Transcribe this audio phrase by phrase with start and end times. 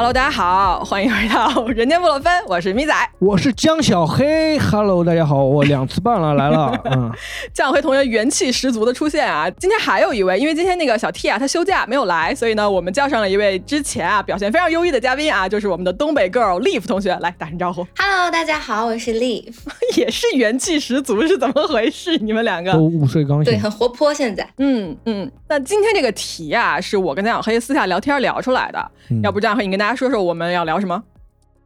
[0.00, 4.58] Hello，大家好，欢迎回到人间布洛芬，我是咪仔，我是江小黑。
[4.58, 7.12] Hello，大家好，我两次半了来了， 嗯，
[7.52, 9.50] 江小黑同学元气十足的出现啊！
[9.58, 17.86] 今天还有一位，因为今天那个小 T 啊他休假没有来，所以呢我们叫上了一位之前啊表现非常优异的嘉宾啊，就是我们的东北 girl Leaf 同学，来打声招呼。
[17.98, 19.52] Hello，大家好，我是 Leaf，
[19.98, 22.16] 也是元气十足，是怎么回事？
[22.16, 24.14] 你们两个都午睡刚醒，对，很活泼。
[24.14, 28.90] 现在，嗯嗯，那今天这个题啊，是我跟江小黑私下聊天聊出来的，
[29.22, 31.02] 要不江小黑你跟大家说说我们要聊什么？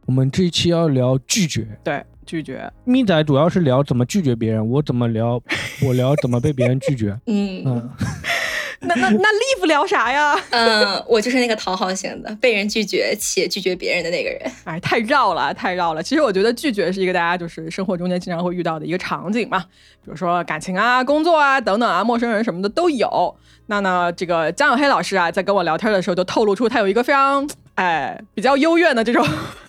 [0.05, 2.71] 我们这一期要聊拒绝，对，拒绝。
[2.83, 5.41] 咪仔主要是聊怎么拒绝别人，我怎么聊，
[5.83, 7.17] 我聊怎么被别人拒绝。
[7.25, 7.89] 嗯嗯，
[8.81, 10.35] 那那那 Live 聊啥呀？
[10.51, 14.39] 嗯，我就是那个讨好型的，被人拒绝且拒绝别人的那个人。
[14.65, 16.03] 哎，太绕了，太绕了。
[16.03, 19.57] 其实我觉得拒绝是一个大家就是生活中间经常会遇到的一个场景嘛，
[20.03, 23.35] 比如说感情啊、工作啊等等啊，陌生人什么的都有。
[23.65, 27.49] 那呢，这个江小黑老师啊，在跟我聊天的时候就透露出他有一个非常。
[27.75, 29.25] 哎，比较幽怨的这种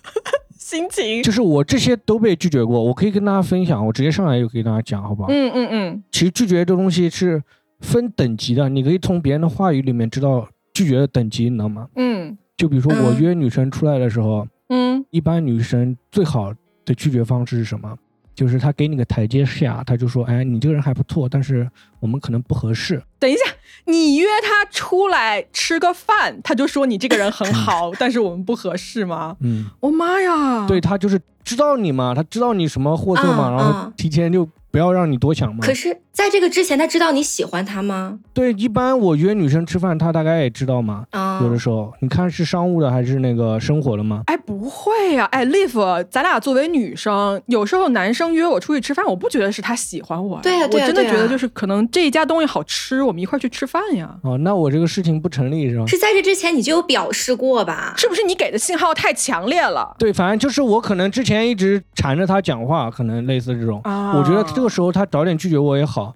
[0.57, 5.29] 心情，就是我这些都被拒绝过，我可以跟大家分享，我直接上来就可以跟大家讲，好不好？
[5.29, 6.03] 嗯嗯嗯。
[6.11, 7.41] 其实拒绝这东西是
[7.79, 11.87] 分等级的，你可以从别人的话语里面知道拒绝的等级，你知道吗？
[11.95, 12.37] 嗯。
[12.57, 16.51] 就比如说我约女生出来的时候，嗯，一般女生最好
[16.83, 17.95] 的拒绝方式是什么？
[18.37, 21.67] 就是他给你个台阶下，他就说，哎，你这个人还不错，但是
[21.99, 23.01] 我们可能不合适。
[23.17, 23.41] 等一下。
[23.85, 29.37] 你约他出来吃个饭，他就说你这个人很好，但是我们不合适吗？
[29.39, 30.67] 嗯，我妈呀！
[30.67, 35.65] 对他就是知道你嘛，他知道你什么货色嘛，然后提前就不要让你多想嘛。
[35.65, 36.01] 可是。
[36.17, 38.17] 在这个之前，他知道你喜欢他吗？
[38.33, 41.03] 对，一般我约女生吃饭，他大概也知道嘛。
[41.11, 44.23] 啊，有的时候，你看是商务的还是那个生活的吗？
[44.25, 45.25] 哎，不会呀。
[45.25, 50.39] 哎，Live，咱俩作为女生，有时候男生约我出去吃饭，我不觉得是他喜欢我。
[50.41, 54.15] 对呀，我真的觉得就是可能这一家东西好吃，我们一块去吃饭呀。
[54.23, 55.85] 哦，那我这个事情不成立是吗？
[55.85, 57.93] 是在这之前你就有表示过吧？
[57.95, 59.95] 是不是你给的信号太强烈了？
[59.99, 63.79] 对，反正就是我可能之前一直缠着他讲话，可能类似这种。
[63.83, 66.06] 啊，我觉得这个时候他早点拒绝我也好。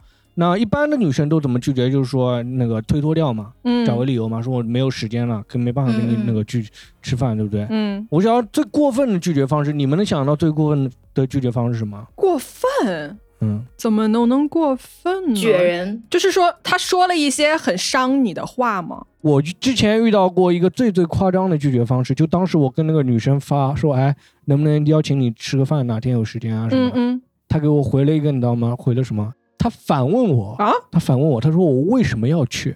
[0.42, 1.88] 那一般的女生都怎么拒绝？
[1.88, 3.54] 就是说那个推脱掉嘛，
[3.86, 6.68] 找个理由嘛，说我没有时间了，可没办法跟你那个拒
[7.04, 7.68] 吃饭，对不对？
[7.70, 12.04] 嗯，我想要最过分的拒绝方式，你们能想到最过分的拒绝方式是什么？
[12.16, 13.20] 过分？
[13.42, 15.36] 嗯，怎么能能过分？
[15.36, 16.02] 绝人？
[16.10, 19.06] 就是说他说了一些很伤你的话吗？
[19.22, 24.16] 我之前遇到过一个最最夸张的拒绝方式，就当时我跟那个女生发说，哎，
[24.46, 25.86] 能不能邀请你吃个饭？
[25.86, 26.68] 哪天有时间啊？
[26.68, 26.90] 什么？
[26.90, 28.76] 嗯嗯，他给我回了一个，你知道吗？
[28.76, 29.32] 回了什么？
[29.62, 32.76] 他反问我啊，他反问我，他说我为什么要去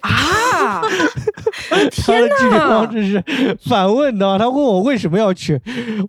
[0.00, 0.82] 啊？
[2.04, 3.24] 他的拒绝方式是
[3.66, 5.58] 反问的，他问我为什么要去，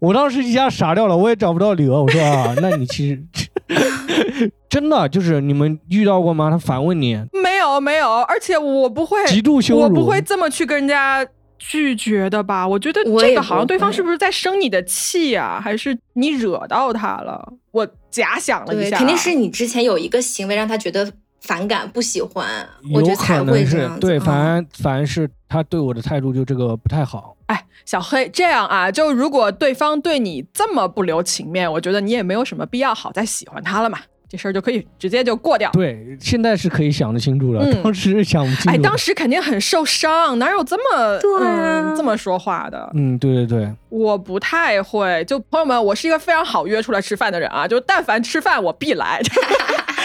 [0.01, 2.03] 我当时一下傻掉了，我也找不到理由。
[2.03, 3.23] 我说啊， 那你其实
[4.69, 6.49] 真的就是你们遇到过吗？
[6.51, 11.25] 他反问你，没有没有，而且我不会极度羞辱，我不会这么去跟人家。
[11.61, 15.59] 拒绝的吧，我觉得这个好像对方是不是在生你的气啊？
[15.61, 17.51] 还是你惹到他了？
[17.71, 21.11] 我假想了一下，肯定是你之前有一个行为让他觉得
[21.41, 23.99] 反感、不喜欢，我觉得才会这样。
[23.99, 27.35] 对，反而反而是他对我的态度就这个不太好。
[27.47, 33.99] 哎，小黑，这样啊，就如果对方对你这么不留情面，我觉得你也没有什么必要好再喜欢他了嘛。
[34.29, 35.71] 这事儿就可以直接就过掉。
[35.71, 38.69] 对，现在是可以想得清楚了，当时想不清楚。
[38.69, 42.91] 哎，当时肯定很受伤，哪有这么对这么说话的？
[42.93, 45.25] 嗯，对对对，我不太会。
[45.25, 49.19] 就朋友们，我是一个非常好约出来吃饭的人啊，就但凡吃饭我必来，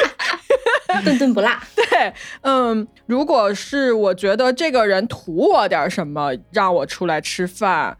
[1.04, 1.50] 顿顿不落。
[1.76, 2.10] 对，
[2.40, 7.94] 嗯，如果是我觉得这个人图我点什么，让我出来吃饭，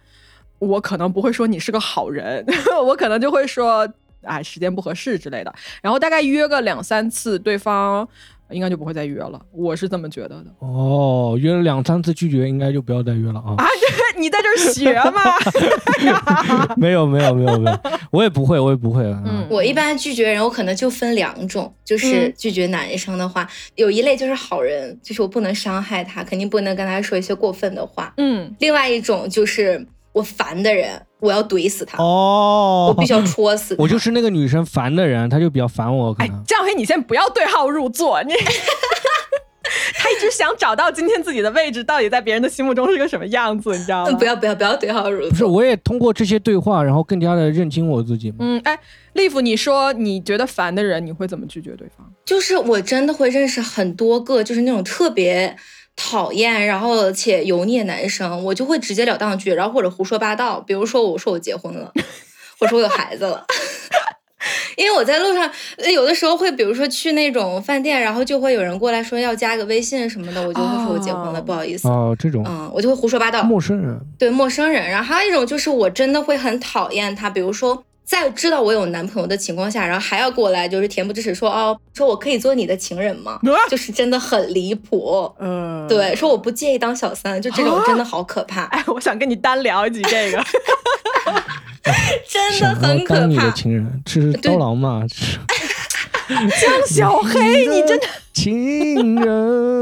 [0.59, 2.43] 我可能不会说你是个好人，
[2.87, 3.87] 我可能就会说。
[4.25, 8.07] 哎，时间不合适之类的，然后大概约个两三次，对方
[8.51, 9.41] 应该就不会再约了。
[9.53, 10.47] 我是这么觉得的。
[10.59, 13.55] 哦，约了两三次拒绝，应该就不要再约了啊！
[13.57, 13.65] 啊，
[14.19, 15.23] 你在这学吗？
[16.77, 17.81] 没有没有没有没有，
[18.11, 19.03] 我也不会，我也不会。
[19.03, 28.13] 嗯，我一般拒绝人，我可能就分两种，就是拒绝男生的话，有一类就是好人，就是我不能伤害他，肯定不能跟他说一些过分的话。
[28.19, 31.01] 嗯，另外一种就是我烦的人。
[31.25, 32.87] 我要怼死他哦！
[32.89, 33.75] 我必须要戳死。
[33.81, 36.15] 我就是那个女生烦的人，她就比较烦我。
[36.19, 38.23] 哎，张黑，你先不要对号入座。
[38.23, 38.33] 你
[39.97, 44.13] 他一直想找到今天自己的位置到底在别人的心目中是个什么样子，你知道吗？
[44.19, 45.31] 不要不要不要对号入座。
[45.31, 48.33] 不是，我也通过这些对话，然后更加的认清我自己。
[48.39, 48.79] 嗯，哎，
[49.15, 52.07] 丽芙，你说你觉得烦的人，你会怎么拒绝对方？
[52.27, 55.57] 就是我真的会认识很多个，就是那种特别。
[55.97, 61.93] 讨厌，然后且油腻的男生，我就会直截了当拒绝，然后或者胡说八道，比如说我说我结婚了，
[62.61, 63.45] 我说我有孩子了，
[64.77, 65.51] 因为我在路上
[65.93, 71.89] 有的时候会，比如说去那种饭店，然后就会有人过来说要加个微信什么的，我就会说我结婚了，不好意思。
[71.89, 73.43] 哦，这种，嗯，我就会胡说八道。
[73.45, 74.91] 陌生人，对陌生人。
[74.91, 83.41] 然后还有一种就是我真的会很讨厌他，比如说在知道我有男朋友的情况下，然后还要过来就是恬不知耻说哦，说我可以做你的情人吗？
[83.69, 85.33] 就是真的很离谱。
[85.39, 88.65] 嗯，对，说我不介意当小三，就这种真的好可怕。
[88.65, 90.45] 哎，我想跟你单聊一集这个。
[92.29, 93.27] 真的很可怕。
[93.27, 95.03] 你的情人这是刀郎嘛？
[96.29, 99.74] 江小黑，你真的情人。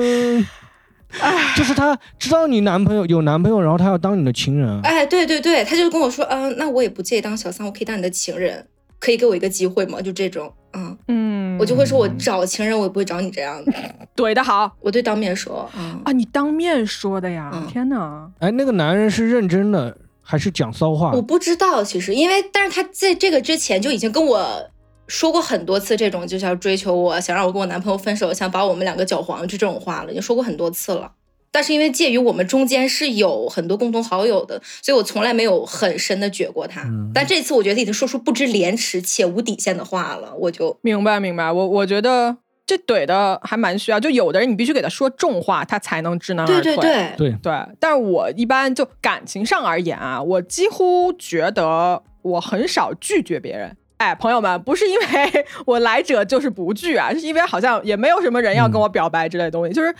[1.63, 4.81] 哎，就是他知道你男朋友有男朋友，然后他要当你的情人。
[4.83, 8.67] 哎，对对对，他就跟我说，嗯，那我也不介意当小三，我可以当你的情人，
[8.99, 10.03] 可以给我一个机会吗？
[10.03, 13.73] 就这种，嗯嗯，我就会说，我找情人，我也不会找你这样的。
[14.17, 15.71] 怼的好，我对当面说。
[16.05, 17.53] 啊，你当面说的呀？
[17.71, 18.29] 天哪！
[18.41, 19.97] 哎，那个男人是认真的。
[20.25, 21.83] 还是讲骚话，我不知道。
[21.83, 24.71] 其实，因为但是他在这个之前就已经跟我
[25.09, 31.11] 说过很多次这种，就是要追求我，想让我跟我男朋友分手，想把我们两个搅黄，就这种话了，已经说过很多次了。
[31.53, 36.85] 但是因为介于我们中间是有很多共同好友的，所以我从来没有很深的撅过他。
[37.15, 41.53] 但这次我觉得已经说出不知廉耻且无底线的话了，我就明白明白。
[41.53, 42.39] 我我觉得。
[42.65, 46.63] 这怼的还蛮需要，就有的人你必须给他说重话，他才能知难而退。
[46.63, 53.77] 对对对对但是我一般就感情上而言啊，我几乎觉得我很少拒绝别人。
[53.99, 55.07] 哎，朋友们，不是因为
[55.67, 59.93] 我来者就是不拒啊，是因为好像也没有什么人要跟我表白之类的东西，就是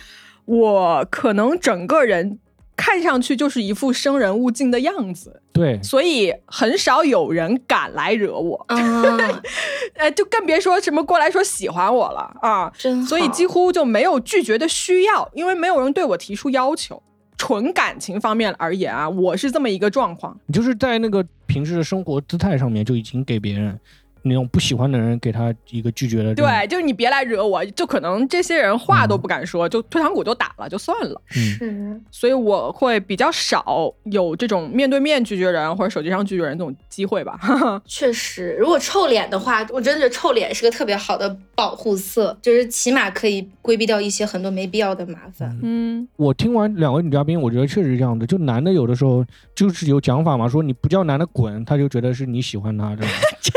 [0.45, 2.39] 我可能整个人。
[2.75, 17.01] 看上去就是一副生人勿近的样子，对，所以很少有人敢来惹我，呃， 就更别说什么过来说喜欢我了啊，真所以几乎就没有拒绝的需要，因为没有人对我提出要求。
[17.37, 23.79] 纯感情方面而言啊，我是这么一个状况，你就是在那个平时的生活姿态上面就已经给别人。
[24.23, 26.33] 那种不喜欢的人，给他一个拒绝的。
[26.33, 31.21] 对，就是你别来惹我，就可能这些人话都不敢说，就退堂鼓就打了，就算了。
[31.27, 37.39] 是，所以我会比较少有这种面对面拒绝人或者手机上拒绝人这种机会吧。
[37.85, 45.57] 确实，如果臭脸的话，我真的觉得臭脸是个特别好的保护色，就是起码可以规避掉一些很多没必要的麻烦。
[45.61, 53.13] 嗯，我听完两位女嘉宾，我觉得确实是这样的，就男的有的时候就是有讲法嘛，说你不叫男的滚，他就觉得是你喜欢他，这样。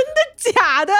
[0.76, 0.92] 假的，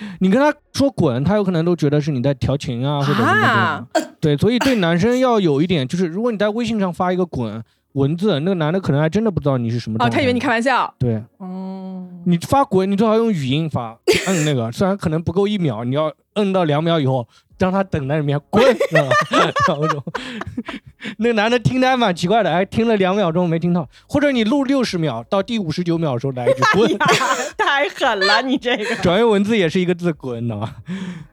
[0.20, 4.08] 你跟他说滚，他有可能都觉得是你在调情啊，或者什么的。
[4.20, 7.62] 对，所以对男生要有一点，就是如果你在微信上发一个滚
[7.92, 9.96] 文字，那个男的可能还真的不知道你是什么。
[10.00, 10.92] 哦，他以为你开玩笑。
[10.98, 17.26] 对，哦，你发滚，你最好用语音发，按那个，虽然可能不够一秒，你要摁到两秒以后。
[17.56, 19.10] 让他等在里面滚，知道吗？
[21.18, 26.98] 那个男的听的还蛮奇怪的，还听了两秒钟没听到，或者你录六十秒，到第五十九秒的时候来一句滚，
[27.56, 30.74] 太狠了，你这个转为文字也是一个字滚，知道吗？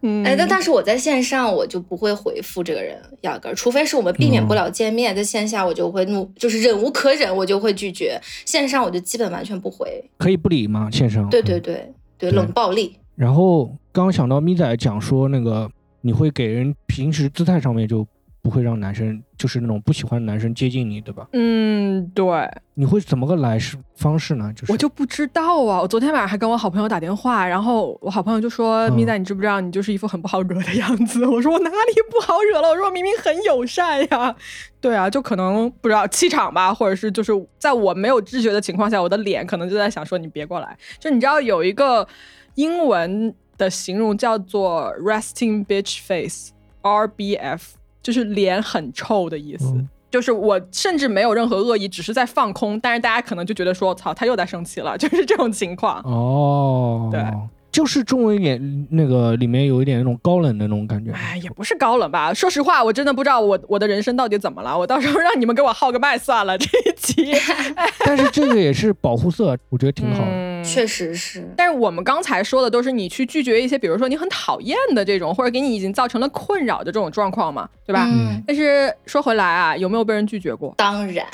[0.04, 8.22] 嗯，哎，但但是我在线上我就不会回复这个人，压根儿，除非是我们避免不了见面，在线下我就会怒，就是忍无可忍，我就会拒绝。
[8.46, 10.88] 线上我就基本完全不回，可以不理吗？
[10.92, 11.28] 线上？
[11.30, 12.98] 对对对对，冷暴力。
[13.16, 15.70] 然后刚刚想到咪仔讲说那个。
[16.04, 18.04] 你会给人平时姿态上面就
[18.42, 21.28] 不会让男生就是那种不喜欢的男生接近你，对吧？
[21.34, 22.26] 嗯，对。
[22.74, 24.52] 你会怎么个来式方式呢？
[24.56, 25.80] 就是我就不知道啊。
[25.80, 32.70] 我昨天晚上还跟我好朋友打电话，然后我好朋友就说：“咪仔，你知不知道你就是一副很不好惹的样子？” 我说：“我哪里不好惹了？
[32.70, 34.36] 我说我明明很友善呀。”
[34.82, 42.08] 对啊，就可能不知道气场吧，或者是就是在我没有知觉的情况下，我的脸可能就在想说：“你别过来。”就你知道有一个
[42.56, 43.36] 英文。
[43.62, 47.62] 的形容叫做 resting bitch face，RBF，
[48.02, 49.86] 就是脸很臭的意思。
[50.10, 56.02] 就是我甚至没有任何恶意，只是在放空，但是大家可能就觉得说，操，他又在生气了， 就是这种情况。
[56.04, 57.24] 哦，对。
[57.72, 62.34] 就是中文演那个里面有一点那种高冷的那种感觉，哎，也不是高冷吧。
[62.34, 64.78] 说实话，我真的不知道我我的人生到底怎么了。
[64.78, 67.32] 我到时候让你们给我号个麦算了这一期。
[68.06, 70.41] 但是这个也是保护色，我觉得挺好的。
[70.64, 71.48] 确实是。
[71.58, 78.08] 但是我们刚才说的都是你去拒绝一些，比如说你很讨厌的这种，或者给你已经造成了困扰的这种状况嘛，对吧？
[78.08, 78.42] 嗯。
[78.48, 80.74] 但是说回来啊，有没有被人拒绝过？
[80.78, 81.26] 当然。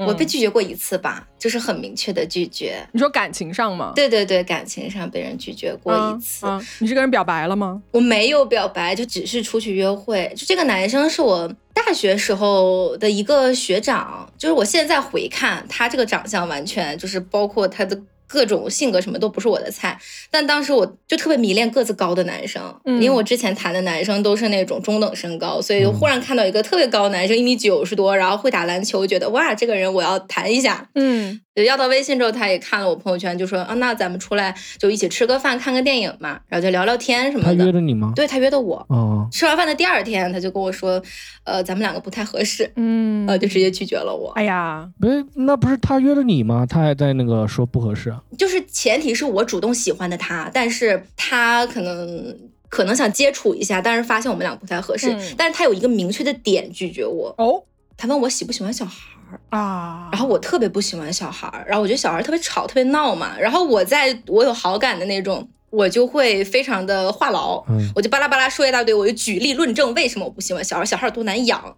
[0.00, 2.76] 我被拒绝过一次吧，就是很明确的拒绝。
[2.92, 3.90] 你说感情上吗？
[3.96, 6.46] 对对对，感情上被人拒绝过一次。
[6.78, 7.82] 你是跟人表白了吗？
[7.90, 10.32] 我没有表白，就只是出去约会。
[10.36, 19.98] 就这个男生是我大学时候的一个学长，就是我现在回看他这个长相，完全就是包括他的各种性格什么都不是我的菜，
[20.30, 30.88] 但当时我就特别迷恋个子高的男生，因为我之前谈的男生都是那种中等身高，所以忽然看到一个特别高的男生，一米九十多，然后会打篮球，觉得哇，这个人我要谈一下。
[30.94, 37.56] 嗯，要到微信之后，他也看了我朋友圈，就说啊，那咱们出来就一起吃个饭，看个电影嘛，然后就聊聊天什么的。
[37.56, 38.12] 他约的你吗？
[38.14, 38.84] 对他约的我。
[38.88, 39.26] 哦。
[39.32, 41.02] 吃完饭的第二天，他就跟我说，
[41.48, 44.30] 呃，咱们两个不太合适，嗯，呃，就直接拒绝了我。
[44.36, 46.66] 哎呀，不是，那不是他约的你吗？
[46.68, 48.14] 他还在那个说不合适。
[48.36, 52.36] 就是前提是我主动喜欢的他，但是他可能
[52.68, 55.16] 可能想接触一下，但是发现我们俩不太合适。
[55.36, 57.64] 但是他有一个明确的点拒绝我哦，
[57.96, 58.92] 他问我喜不喜欢小孩
[59.30, 63.38] 儿啊，然后我特别不喜欢小孩儿，然后我觉得小孩特别吵，特别闹嘛。
[63.38, 71.76] 然后我在我有好感的那种，我就会非常的话痨，我就巴拉巴拉说一大堆，我就举例论证为什么我不喜欢小孩，小孩有多难养。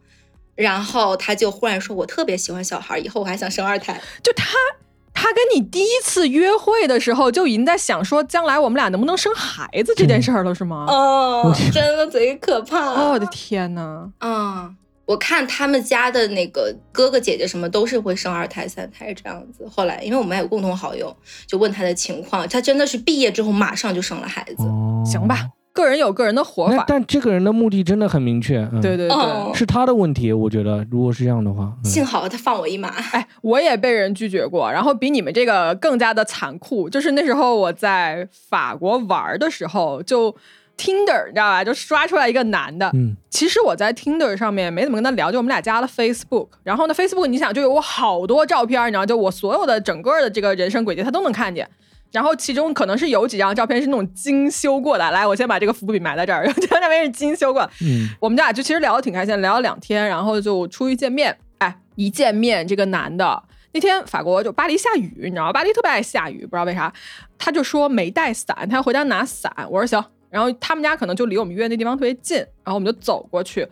[0.55, 4.01] 然后他就忽然说，我特别喜欢小孩，以后我还想生二胎。
[4.23, 4.47] 就他。
[5.13, 10.87] 他跟你第一次约会的时候就已经在想说将来我们俩能不能生孩子这件事儿了，是吗？
[10.89, 13.11] 哦，真的贼可怕！
[13.11, 14.09] 我的天呐。
[14.21, 14.75] 嗯，
[15.11, 19.67] 我看他们家的那个哥哥姐姐什么都是会生二胎三胎这样子。
[19.69, 21.13] 后来因为我们还有共同好友，
[21.49, 24.63] 就问他的情况，他真的是毕业之后马上就生了孩子。
[25.05, 25.49] 行吧。
[25.73, 28.65] 个人有个人的活法，但这个人的目的真的很明确。
[28.81, 30.33] 对对对，是他的问题。
[30.33, 32.89] 我觉得，如果是这样的话，幸好他放我一马。
[33.11, 36.89] 哎，我也被人拒绝过，然后比你们这个更加的残酷。
[36.89, 40.35] 就是那时候我在法国玩的时候，就
[40.81, 41.63] Tinder，你知道吧？
[41.63, 42.91] 就刷出来一个男的。
[42.95, 46.49] 嗯，其实我在 Tinder 上面没怎么跟他聊，就我们俩加了 Facebook。
[46.63, 51.69] 然后呢，Facebook 你想就有我好多照片，你知道，就我所有的整个的这个人生轨迹，他都能看见。
[52.11, 57.63] 然后其中可能是有几张照片是那种精修过的，来，我先把这个伏笔埋在这儿，这张照片是精修过。
[57.83, 61.37] 嗯，我们俩就其实聊的挺开心，聊了两天，然后就出去见面。
[61.59, 65.53] 哎，一见面，这个男的那天法国就巴黎下雨，你知道吗？
[65.53, 66.93] 巴黎特别爱下雨，不知道为啥，
[67.39, 69.53] 他就说没带伞，他要回家拿伞。
[69.71, 73.69] 我说行，然后他们家可能就离我们约那地方特别近，然后我们就走过去，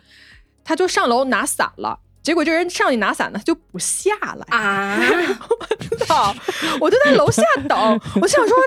[0.63, 1.99] 他就上楼拿伞了。
[2.21, 4.99] 结果这人上去拿伞呢，他就不下来啊！
[5.89, 6.35] 我操！
[6.81, 8.57] 我就在楼下等，我想说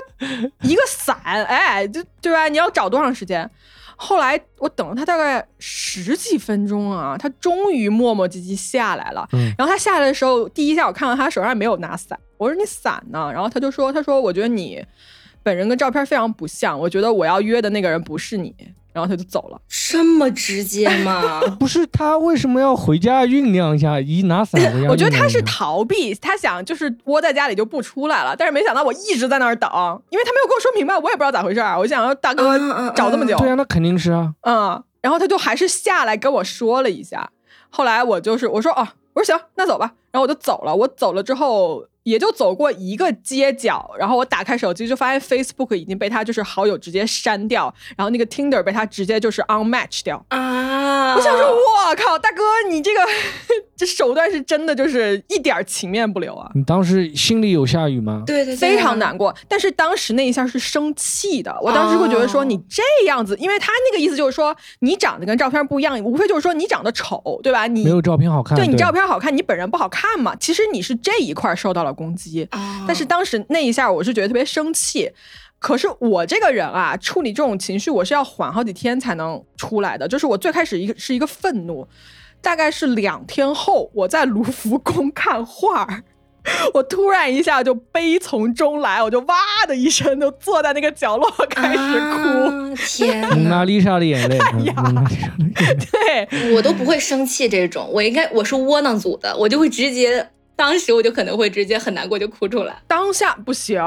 [0.63, 2.49] 一个伞，哎，就对吧？
[2.49, 3.49] 你要找多长时间？
[3.95, 9.25] 后来我等了他大概十几分钟啊，他终于磨磨唧唧下来了。
[9.55, 13.31] 然后他下来的时候，第一下我看到他手上没有拿伞，我说你伞呢？
[13.31, 14.83] 然后他就说：“他说我觉得你
[15.43, 18.55] 本人跟照片非常不像，我觉得我要约的那个人不是你。”
[18.93, 21.41] 然后他就走了，这么直接吗？
[21.59, 23.99] 不是他为什么要回家酝酿一下？
[23.99, 28.35] 一拿伞回家， 我觉得他是逃避，他想就是窝在家里就不出来了。
[28.37, 29.67] 但是没想到我一直在那儿等，
[30.11, 31.75] 因为他没有跟我说明白，我也不知道咋回事儿。
[31.79, 32.55] 我想要大哥
[32.91, 34.83] 找这么久，对啊，那肯定是啊，嗯。
[35.01, 37.31] 然后他就还是下来跟我说了一下。
[37.71, 39.93] 后来我就是我说哦，我说行，那走吧。
[40.13, 40.73] 然后我就走了。
[40.73, 41.85] 我走了之后。
[42.03, 51.15] 也就走过一个街角，然后我打开手机就发现 Facebook 已经被他就是好友直接删掉，然后那个 Tinder 被他直接就是 unmatch 掉啊！
[51.15, 52.99] 我想说，我靠，大哥，你这个
[53.77, 56.51] 这手段是真的就是一点情面不留啊！
[56.53, 58.23] 你当时心里有下雨吗？
[58.27, 59.33] 对对，非常难过。
[59.47, 67.65] 但是当时那一下是生气的，我当时会觉得说你这样子，因为他那个意思就是说你长得跟照片不一样，无非就是说你长得丑，对吧？
[67.65, 70.35] 你没有照片好看，对你照片好看，你本人不好看嘛。
[70.35, 71.93] 其实你是这一块受到了。
[71.93, 72.49] 攻击，
[72.87, 75.11] 但是当时那一下我是觉得特别生气，
[75.59, 80.07] 可是我这个人啊，处理这种情绪我是要缓好几天才能出来的。
[80.07, 81.87] 就是我最开始一个是一个愤怒，
[82.41, 86.01] 大概是两天后我在卢浮宫 看画，
[86.73, 89.35] 我突然一下就悲从中来，我就哇
[89.67, 92.75] 的一声就坐在那个角落开始哭。
[92.75, 94.37] 天，蒙娜丽莎的眼泪，
[94.75, 96.27] 蒙娜丽莎的眼泪。
[96.29, 100.27] 对我都不会生气这种，我应该我是窝囊组的，我就会直接。
[100.55, 103.81] 当时我就可能会直接很难过就哭出来，当下不行，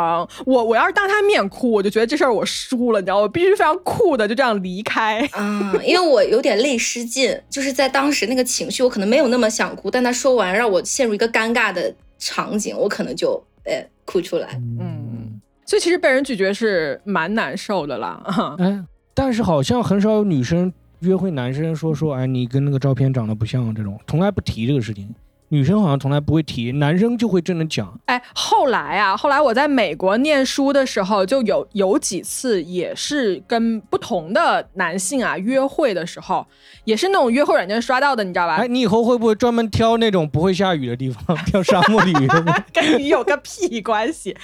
[0.45, 5.29] 我我要是当他面哭，我就觉得这事儿我输了，你知道，我必须非常酷的就这样离开。
[5.39, 18.21] 嗯，因为我有点泪失禁，就是在当时那个情绪，我可能没有那么想哭，但他说完让我陷入一个尴尬的场景，我可能就哎哭出来，嗯，所以其实被人拒绝是蛮难受的啦，
[18.59, 18.83] 哎，
[19.15, 25.15] 但是好像很少有女生约会男生说说，哎，你跟那个照片长得不像这种，从来不提这个事情。
[25.49, 27.99] 女生好像从来不会提，男生就会真的讲。
[28.07, 36.45] 哎，后来啊，后来我在美国念书的时候，就有有几次也是跟不同的男性啊约会的时候，
[36.85, 38.57] 也是那种约会软件刷到的，你知道吧？
[38.57, 42.53] 哎，你以后会不会专门挑那种不会下雨的地方， 挑沙漠里约会？
[42.75, 44.37] 跟雨有个屁关系？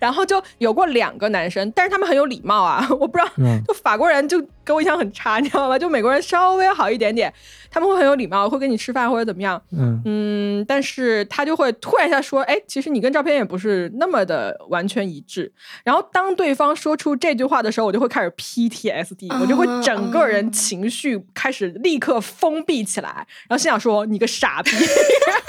[0.00, 3.30] 然后就有过两个男生，但是他们很有礼貌啊，我不知道，
[3.66, 5.78] 就法国人就给我印象很差，你知道吗？
[5.78, 7.32] 就美国人稍微好一点点，
[7.70, 9.60] 他们会很有礼貌，会跟你吃饭或者怎么样。
[9.72, 15.52] 嗯但是他就会突然一下说，哎，其实你跟照片也不是那么的完全一致。
[15.84, 24.70] 然后当对方说出这句话的时候，我就会开始 PTSD，我就会整个人情绪开始立刻封闭起来，然后心想说你个傻逼，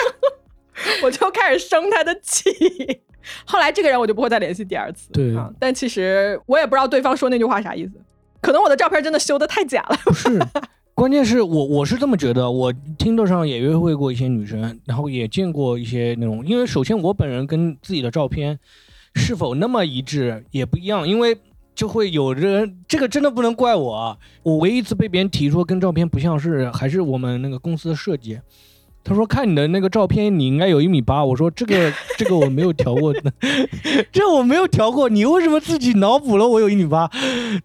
[1.03, 2.49] 我就开始生他的气。
[3.45, 5.09] 后来这个人我就不会再联系第二次。
[5.11, 7.93] 对，但其实我也不知道对方说那句话啥意思，
[8.41, 9.97] 可能我的照片真的修的太假了。
[10.05, 10.39] 不是，
[10.99, 18.59] 关键是我我是这么觉得，我听的上也约会过一些女生，然后也见过一些那种，因为首先我本人跟自己的照片
[19.15, 21.37] 是否那么一致也不一样，因为
[21.73, 28.37] 就会有人这个真的不能怪我，我唯一一次被别人提出跟照片不像是还是我们那个公司的设计。
[29.03, 33.13] 他说：“看你的那个照片，你应该有一米八。”我说：“这个 这个我没有调过，
[34.11, 35.09] 这我没有调过。
[35.09, 37.09] 你为什么自己脑补了我有一米八，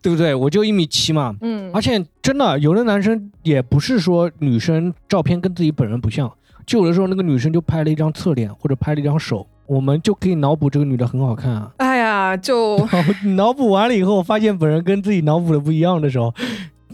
[0.00, 0.34] 对不对？
[0.34, 1.34] 我就一米七嘛。
[1.42, 6.32] 嗯，而且真的有的男生也不是说女生照片跟自己本人不像，
[6.64, 11.70] 就有的时候那个女生就拍了一张侧脸或者拍了一张手，我们就可以脑补这个女的很好看啊。
[11.76, 12.78] 哎呀，就
[13.36, 16.32] 脑补完了以后，发现本人跟自己脑补的不一样的时候。”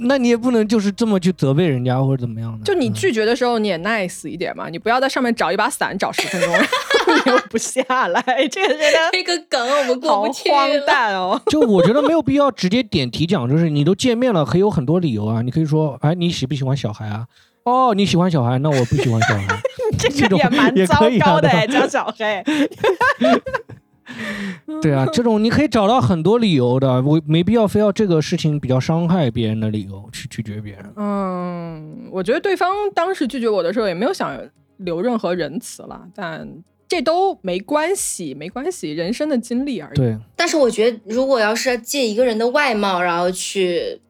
[0.02, 2.64] 那你也不能就是这么去责备人家或者怎么样的。
[2.64, 6.52] 就你拒绝的时候，你也 nice 一点嘛，你不要在上面找一把伞找十分钟，
[7.32, 10.50] 又不下来，这个真的这个梗我们过不去。
[10.50, 11.40] 荒诞哦！
[11.46, 15.42] 就我觉得没有必要直接点题讲，就是你都见面了，可以有很多理由啊。
[15.42, 17.26] 你可以说，哎，你喜不喜欢小孩啊？
[17.64, 19.46] 哦，你喜欢小孩，那我不喜欢小孩。
[19.98, 22.42] 这个也蛮糟糕的，叫小黑。
[24.82, 30.92] 对啊，这种你可以找到很多理由的，我没必要非要这个事情比较伤害别人的理由去拒绝别人。
[30.96, 34.38] 嗯，我觉得对方当时拒绝我的时候也没有想
[34.78, 36.48] 留任何仁慈了，但
[36.88, 39.96] 这都没关系，没关系，人生的经历而已。
[39.96, 44.00] 对，但是我觉得如果要是借一个人的外貌，然后去。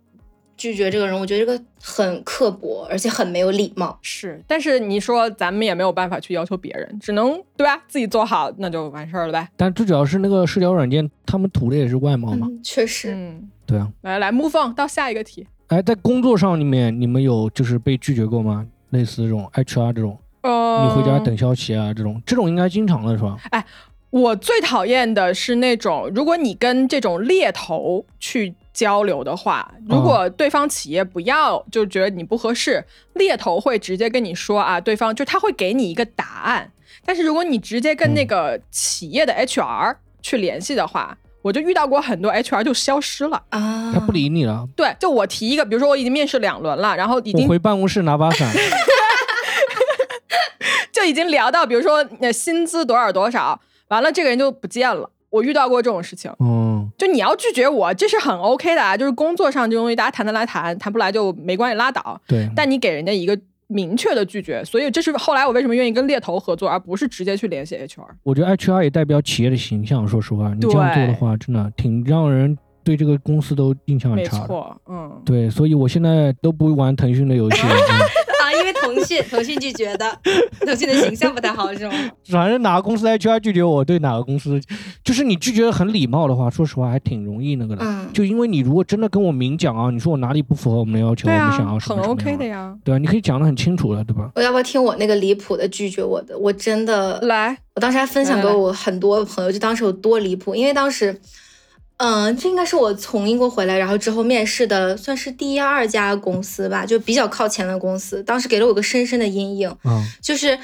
[0.60, 3.98] 拒绝这个人，我觉得这个很刻薄，而且很没有礼貌。
[4.02, 7.82] 是，但是你说咱们也没有办法去要求别人，只能对吧？
[7.88, 9.48] 自己做好，那就完事儿了呗。
[9.56, 12.46] 但最主要是那个社交软件，他们图的也是外貌嘛。
[12.62, 13.90] 确实，嗯，对啊。
[14.02, 15.46] 来来，move on 到下一个题。
[15.68, 18.66] 哎，在工作上里面，你们有就是被拒绝过吗？
[18.90, 23.38] 类似这种 HR 这种，呃，你回家等消息啊，这种，这种应该经常的是吧？
[23.50, 23.64] 哎，
[24.10, 28.54] 我最讨厌的是那种，如果你跟这种猎头去。
[28.72, 32.84] 交流的话，如果对方企业不要，就觉得你不合适，
[33.14, 36.70] 猎头会直接跟你说啊，对方就他会给你一个答案。
[37.04, 44.68] 但是如果你直接跟那个企业的 HR 去联系的话，我就遇到过很多 HR 就消失了啊，他不理你了。
[44.76, 48.52] 对，就我提一个，比如说我已经面试两轮了，然后已经回办公室拿把伞，
[50.92, 55.10] 就已经聊到，比如说薪资多少多少，完了这个人就不见了。
[55.30, 56.30] 我遇到过这种事情。
[57.00, 62.20] 就你要拒绝我，这是很 OK 的啊，就是工作上这东西，大家谈得来谈，谈不来就没关系，拉倒。
[62.28, 62.46] 对。
[62.54, 63.34] 但你给人家一个
[63.68, 68.04] 明确的拒绝，所以这是后来我为什么愿意跟猎头合作，而不是直接去联系 HR。
[68.22, 74.40] 我觉得 HR 也代表企业的形象，说实话，你这样做的话，真的挺让人对这个公司都印象很差。
[74.40, 75.22] 没错，嗯。
[75.24, 77.62] 对，所以我现在都不玩腾讯的游戏。
[78.80, 80.18] 腾讯， 腾讯拒绝的，
[80.60, 81.92] 腾讯的形象不太好，是吗？
[82.28, 84.60] 反正哪个公司 HR 拒绝我，对哪个公司，
[85.04, 87.84] 就是你拒绝很礼貌的话，说实话还挺容易那个的。
[87.84, 88.08] 嗯。
[88.12, 92.76] 就因为你如果真的跟我明讲啊，你说我哪里不符合我们的要求，我们想要什么很 OK 的呀。
[92.84, 94.30] 对啊，你可以讲的很清楚了，对吧？
[94.34, 96.36] 我要不要听我那个离谱的拒绝我的？
[96.38, 101.20] 我真的来，我当时还分享给我很多朋友，就当时有多离谱，因为当时。
[102.02, 108.22] 嗯，这应该是我从英国回来，然后之后面试的，算是第一二家公司吧，就比较靠前的公司。
[108.22, 110.58] 当时给了我个深深的阴影，嗯，就是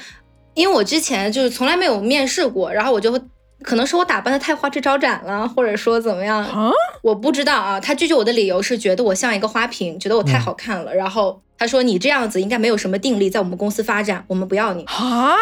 [0.55, 3.11] 因为我之前就是从来没有面试过，然后我就
[3.61, 6.71] 可能是我打扮的太花枝招展了，或者说怎么样啊？
[7.03, 7.79] 我不知道啊。
[7.79, 10.91] 他拒绝我的理由是觉得我像一个花瓶，觉得我太好看了。
[10.95, 15.35] 然后他说你这样子应该没有什么定力在我们公司发展，我们不要你啊。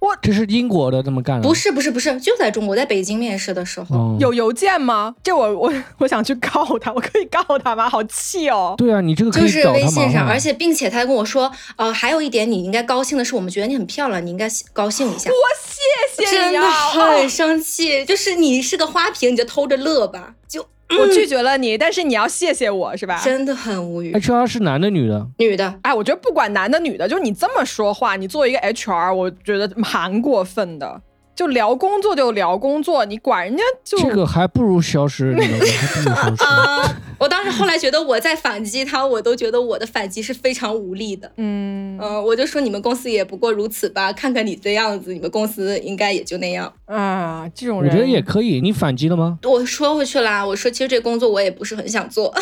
[0.00, 1.46] 我这是英国的这么干的？
[1.46, 5.14] 不是不是不是，就在中国，在北京面试的时候有邮件吗？
[5.22, 7.88] 这我我我想去告他，我可以告他吗？
[7.88, 8.74] 好气哦！
[8.78, 15.30] 对啊，你这个就是微信上，而且并且他还跟我说，呃，还有一点你应该高兴的是，我们觉得你很漂亮，你应该高兴一下。
[15.30, 15.36] 我
[16.16, 20.66] 谢谢你，真的很生气，就是你是个花瓶，你就偷着乐吧，就。
[20.98, 23.20] 我拒绝了你，但是你要谢谢我是吧？
[23.22, 24.12] 真的很无语。
[24.12, 25.26] HR 是男的女的？
[25.38, 25.74] 女的。
[25.82, 31.00] 哎，我觉得不管男的女的，就你这么说话，你作为一个 HR，我觉得蛮过分的。
[31.34, 36.44] 就聊工作就聊工作，你管人家就这个还不如消失，还不如消失。
[37.20, 41.30] 我当时后来觉得我在反击他，我都觉得我的反击是非常无力的。
[41.36, 47.46] 嗯嗯，我就说你们公司也不过如此吧，看看你这样子，你们公司应该也就那样啊。
[47.54, 49.38] 这种人我觉得也可以，你反击了吗？
[49.42, 52.34] 我说回去啦，我说其实这工作我也不是很想做，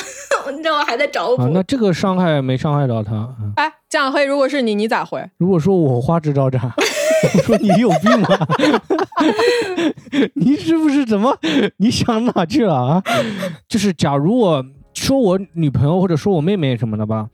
[0.53, 1.49] 你知道我还在找补。
[1.49, 3.35] 那这个伤害没伤害到他？
[3.57, 5.29] 哎，江小黑，如果是你，你咋回？
[5.39, 6.61] 如果说我花枝招展。
[7.35, 8.29] 我说你有病吗？
[10.35, 11.37] 你是不是怎么？
[11.79, 13.03] 你想哪去了啊？
[13.69, 17.29] 就是假如我说我女朋友或者说我妹妹什么的吧，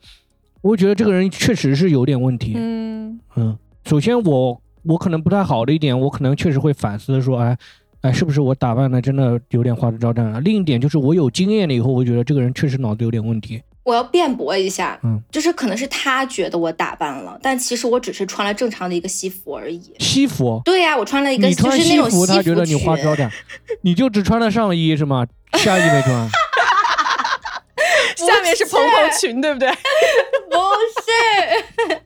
[0.63, 2.55] 我会觉得这个人确实是有点问题。
[2.57, 7.57] 嗯嗯，首先我我可能不太好的一点，我可能确实会反思说，哎
[8.03, 10.41] 哎，是不是我打扮的真的有点花枝招展了？
[10.41, 13.63] 另一点就是我有经验了以后，我觉得这个人确实脑子有点问题。
[13.85, 19.95] 我要辩驳一下，嗯，就是可能是他觉得我打扮了，但其实我只是穿了正常的一个西服而已。
[19.99, 20.61] 西服？
[20.65, 23.31] 对呀，我穿了一个，你穿西服，他觉得你花招点，
[23.83, 25.27] 你就只穿了上衣是吗？
[25.55, 26.29] 下衣没穿？
[28.17, 29.69] 下面是蓬蓬裙，对不对？
[30.49, 30.57] 不
[31.05, 32.03] 是，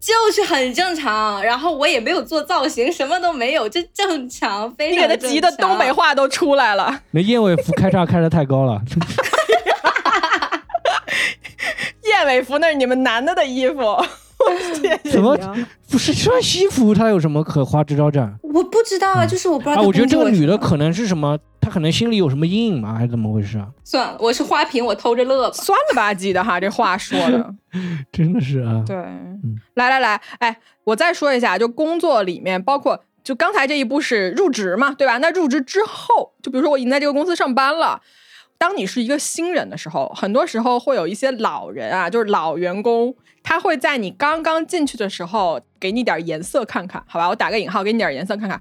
[0.00, 1.42] 就是很正常。
[1.42, 5.04] 然后我也没有做造型，什么都没有，就正常，非常。
[5.04, 7.02] 你给他急的东北话都出来了。
[7.12, 8.82] 那燕尾服开叉开的太高了。
[12.14, 13.76] 燕尾服那是你们男的的衣服，
[15.10, 15.36] 怎么
[15.90, 16.94] 不是穿西服？
[16.94, 18.38] 他有什么可花枝招展？
[18.42, 19.82] 我不知道啊，就是我不知道。
[19.82, 21.38] 我觉得这个女的可能是什么？
[21.60, 22.94] 她可能心里有什么阴影吗？
[22.94, 23.66] 还是怎么回事啊？
[23.84, 25.56] 算了，我是花瓶，我偷着乐吧。
[25.56, 27.54] 酸了吧唧的哈，这话说的
[28.12, 28.82] 真的是啊。
[28.86, 28.96] 对，
[29.74, 35.18] 来来来，哎，我再说一下，就工作里面，包括就刚才这一步是入职嘛，对吧？
[35.18, 38.00] 那入职之后，就比如说我已经在这个公司上班了。
[38.56, 47.28] 当你是一个新人的时候，很多时候会有一些老人啊，就是老员工，他会在你刚刚进去的时候给你点颜色看看，好吧？
[47.28, 48.60] 我打个引号，给你点颜色看看。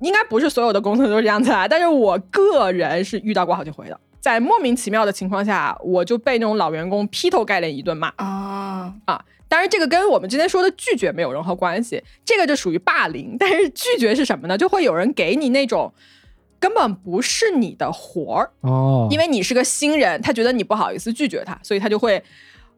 [0.00, 9.24] 应该不是所有的公司都是这样子啊，但是我个人是遇到过好几回的，在莫名其妙的情况下，我就被那种老员工劈头盖脸一顿骂啊啊！
[9.48, 13.36] 当然，这个跟我们之前说的拒绝没有任何关系，这个就属于霸凌。
[13.38, 14.56] 但是拒绝是什么呢？
[14.56, 15.92] 就会有人给你那种。
[16.62, 22.18] 根本不是你的活儿哦，因为你是个新人，他觉得你不好意思拒绝他，所以他就会，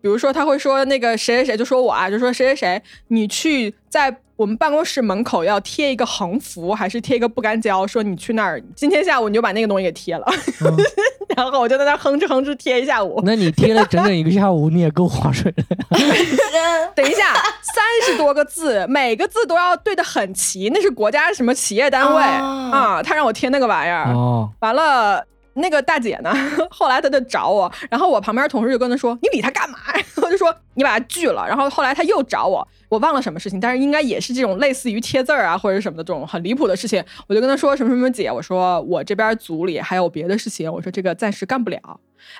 [0.00, 4.16] 比如说他会说那个谁谁谁，就说我啊，就说谁谁谁，你去在。
[4.36, 7.86] 我们办公室门口要贴一个横幅，还是贴一个不干胶？
[7.86, 10.26] 说你去那儿，今天下午你就把那个东西给贴了。
[11.36, 13.20] 然后我就在那哼哧哼哧贴一下午。
[13.26, 15.64] 那你贴了整整一个下午，你也够划水的。
[16.94, 23.02] 等一下，三十多个字，每个字都要对的很齐，那是国家什么企业单位啊？
[23.02, 24.12] 他让我贴那个玩意儿。
[24.12, 25.24] 哦，完了。
[25.54, 26.32] 那个大姐呢？
[26.70, 29.78] 后来她就找我，然后我旁边同事就跟她说：“你理她干嘛？”
[30.22, 37.02] 我就说：“你把她拒了。”然后后来她又找我，我忘了什么事情，但是应该也是这种类似于贴字儿啊或者什么的这种很离谱的事情。
[37.28, 41.78] 我就跟她说：“什么什么姐，我说我这边组里还有别的事情，我说这个暂时干不了。”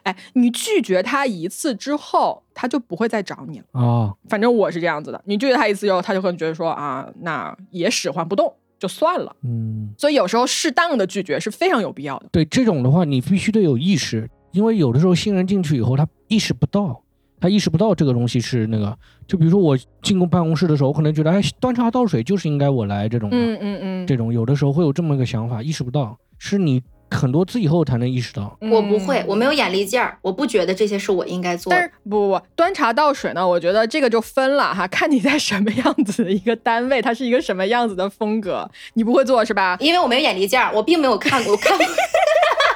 [0.02, 4.16] 哎，你拒绝他一次之后，他就不会再找你了哦。
[4.30, 8.54] 反正我是这样子的，你拒绝他一次之后，他就会觉得说啊，那也使唤不动。
[8.84, 12.26] 就算了，嗯，所以有时候适当的拒绝是非常有必要的。
[12.30, 17.02] 对这种的话，你必须得有意识，因为有的时候新人进去以后，他意识不到，
[17.40, 18.94] 他意识不到这个东西是那个。
[19.26, 26.82] 就比如说我进公办公室的时候，我可能觉得，哎，端茶倒水就是应该我来这种，嗯嗯嗯，这种有的时候会有这么个想法，意识不到是你。
[27.14, 31.70] 很多次以后才能意识到，我不会，我没有眼力劲儿，我不觉得这些是我应该做。
[31.70, 33.46] 但是不不不，端茶倒水呢？
[33.46, 39.76] 我觉得这个就分了哈， 看你在什么样子的一个单位，它是一个什么样子的风格，你不会做是吧？
[39.80, 41.78] 因为我没有眼力劲儿，我并没有看过，我看。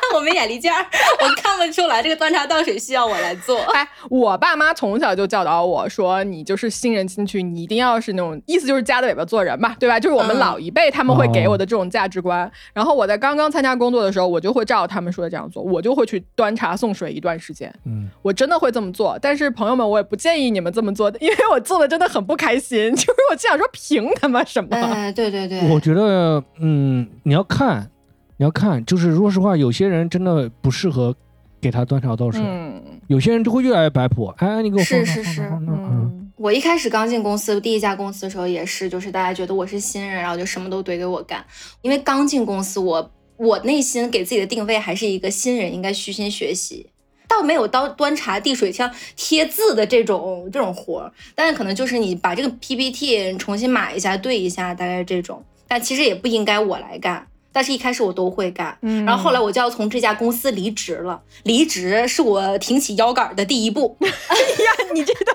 [0.14, 0.84] 我没眼力见儿，
[1.22, 3.60] 我看不出来这个端茶倒水需要我来做。
[3.72, 9.98] 哎，我爸妈从小就教导我说，你就是新人进去，你一定要是那种意思就是夹着尾巴做人吧，对吧？
[10.00, 12.50] 就是我们老一辈他们会给我的这种价值观。
[12.72, 17.72] 然后我在刚刚参加工作的时候，我就会照他们说的这样做，我就会去端茶送水一段时间。
[17.84, 19.18] 嗯，我真的会这么做。
[19.20, 22.94] 但是朋友们，我也不建议你们这么做，因为我做的真的很不开心。
[22.96, 24.68] 就是我就想说，凭他妈什么？
[24.74, 27.90] 哎，对对对，我觉得，嗯，你要看。
[28.38, 31.14] 你要看，就是说实话，有些人真的不适合
[31.60, 34.32] 给他端茶倒水，嗯有些人就会越来越摆谱。
[34.38, 41.44] 哎，你给我是是是，嗯，我一开始刚进公司第一家公司的时候也是，就是大家觉得我是新人，然后就什么都怼给我干。
[41.82, 46.86] 因为刚进公司，我我内心给自己的定位还是一个新人，应该虚心学习，
[47.26, 55.42] 倒没有到端茶递水像贴字的这种这种活儿，但是可能就是你把这个 PPT 重新码一下、对一下，大概这种。
[55.66, 57.26] 但其实也不应该我来干。
[57.52, 61.20] 但是，一开始我都会干，然后后来我就要从这家公司离职了。
[61.44, 63.96] 离职是我挺起腰杆的第一步。
[64.00, 65.32] 哎呀，你这都，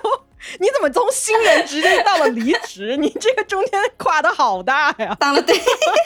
[0.60, 2.96] 你怎么从新人直接到了离职？
[2.98, 5.16] 你这个中间跨的好大呀！
[5.20, 5.56] 当了 对，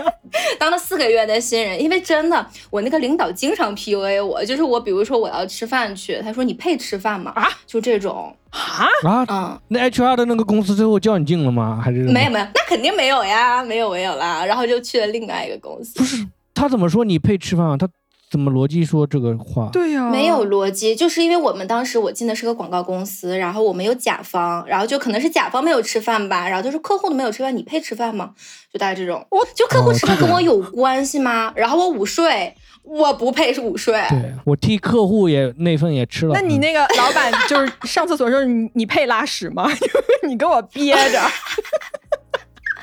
[0.59, 7.31] 当了四个月的新人，因为真的，我那个领导经常 PUA 我，就是我，比如说我要吃饭去，他说你配吃饭吗？
[7.35, 8.35] 啊，就这种。
[8.49, 11.79] 啊啊嗯，那 HR 的那个公司最后叫你进了吗？
[11.83, 15.99] 还是没有没有，那肯定没有呀，没有没有啦，然后就去了另外一个公司。
[15.99, 17.75] 不是他怎么说你配吃饭啊？
[17.77, 17.87] 他
[18.29, 19.69] 怎么逻辑说这个话？
[19.71, 28.31] 对呀，没有逻辑，就是因为我们当时我进的是个广告公司，然后我们有甲方，然后就可能是甲方没有吃饭吧，然后就是客户都没有吃饭，你配吃饭吗？
[28.71, 31.53] 就大概这种，我就客户吃饭跟我有关系吗？
[31.55, 33.93] 然后我午睡，我不配是午睡。
[34.09, 36.33] 对我替客户也那份也吃了。
[36.33, 39.69] 那你那个老板就是上厕所的时候，你你配拉屎吗？
[40.27, 41.21] 你给我憋着。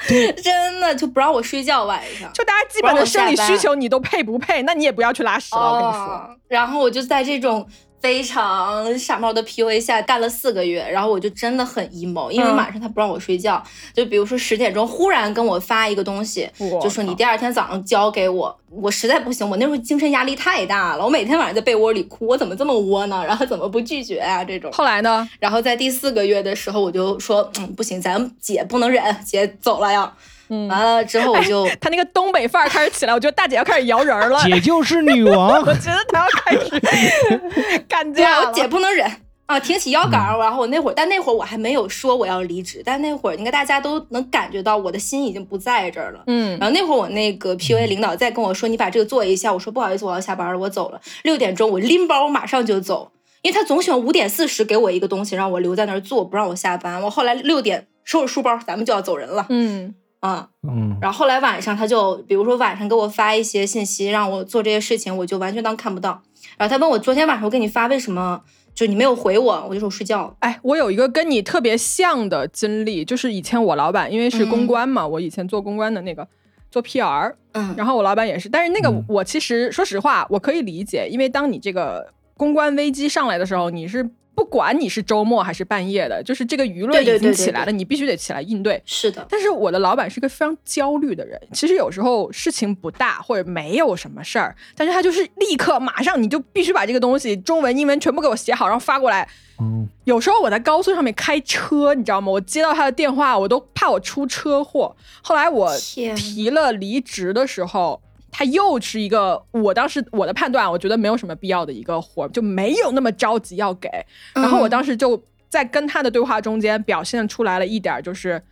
[0.43, 4.63] 真的就不让我睡觉晚上，就大家基本的生理需求你都配不配？
[4.63, 6.37] 那你也不要去拉屎了，我跟你说。
[6.49, 7.67] 然后我就在这种。
[8.05, 13.65] 非常傻帽的 PUA 下干了四个月，然后我就真的很 emo，因为晚上他不让我睡觉，
[13.95, 16.47] 就比如说十点钟忽然跟我发一个东西，
[16.83, 24.71] 就说你第二天早上交给我，我实在不行，我那时候精神压力太大了，我每天晚上在被窝里哭，我怎么这么窝囊，然后怎么不拒绝啊这种。
[24.71, 25.27] 后来呢？
[25.41, 30.13] 然后在第四个月的时候，我就说，嗯，不行，咱姐不能忍，姐走了呀。
[30.49, 34.43] 完了之后我就他那个东北范儿开始起来，我觉得大姐要开始摇人了。
[34.45, 38.53] 姐就是女王，我觉得她要开始干架了。
[38.53, 39.11] 姐不能忍
[39.47, 40.39] 啊，挺起腰杆。
[40.39, 46.23] 然后我那会儿，但那会儿我还没有说我要离职，但那会儿应该大家都能感觉到我的心已经不在这儿了。
[46.27, 46.59] 嗯。
[46.59, 57.03] 然后那会儿我那个 PUA 领导再跟我说：“你把这个做一下。”我说：“不好意思，我要下班了，我走了。”六点钟我拎包，我马上就走，因为他总喜欢五点四十给我一个东西，让我留在那儿做，不让我下班。
[57.03, 59.47] 我后来六点收拾书包，咱们就要走人了。
[59.51, 59.95] 嗯。
[60.25, 66.23] 啊，嗯，然后后来晚上他就，比如说晚上给我发一些信息，让我做这些事情，我就完全当看不到。
[66.57, 68.41] 然后他问我昨天晚上我给你发为什么
[68.75, 70.35] 就你没有回我，我就说我睡觉。
[70.39, 76.27] 哎，我有一个跟你特别像的经历，就是以前我老板因为是公关嘛，我以前做公关的那个
[76.71, 84.09] 做 PR，嗯，然后我老板也是，但是那个我其实说实话我可以理解，因为当你这个公关危机上来的时候，你是。
[84.35, 88.83] 不管你是周末还是半夜的，就是这个舆论已经起来了，你必须得起来应对。
[88.85, 91.41] 是的，但是我的老板是个非常焦虑的人。
[91.53, 99.29] 其实有时候事情不大或者没有什么事儿，但是他就是立刻马上你就必须把这个东西中文、英文全部给我写好，然后发过来。
[99.61, 102.33] 嗯，有时候我在高速上面开车，你知道吗？
[102.33, 104.97] 我接到他的电话，我都怕我出车祸。
[105.23, 105.73] 后来我
[106.17, 108.01] 提了离职的时候。
[108.37, 113.89] 他又是一个，我当时我的判断，我觉得没有什么必要的一个活，就没有那么着急要给。
[114.35, 118.43] 然后我当时就在跟他的对话中间表现出来了一点就是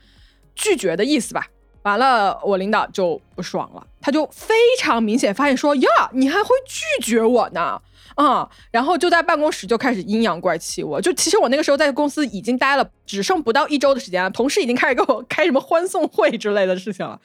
[0.55, 1.49] 拒绝的意思吧。
[1.83, 7.83] 完了，我领导就不爽了，他就非常明显发现说呀，你还会拒绝我呢，
[8.14, 11.01] 啊，然后就在办公室就开始阴阳怪气我。
[11.01, 17.21] 就其实我那个时候在公司已经待了只剩不到一周的时间了，同事已经开始给我开什么欢送会之类的事情了。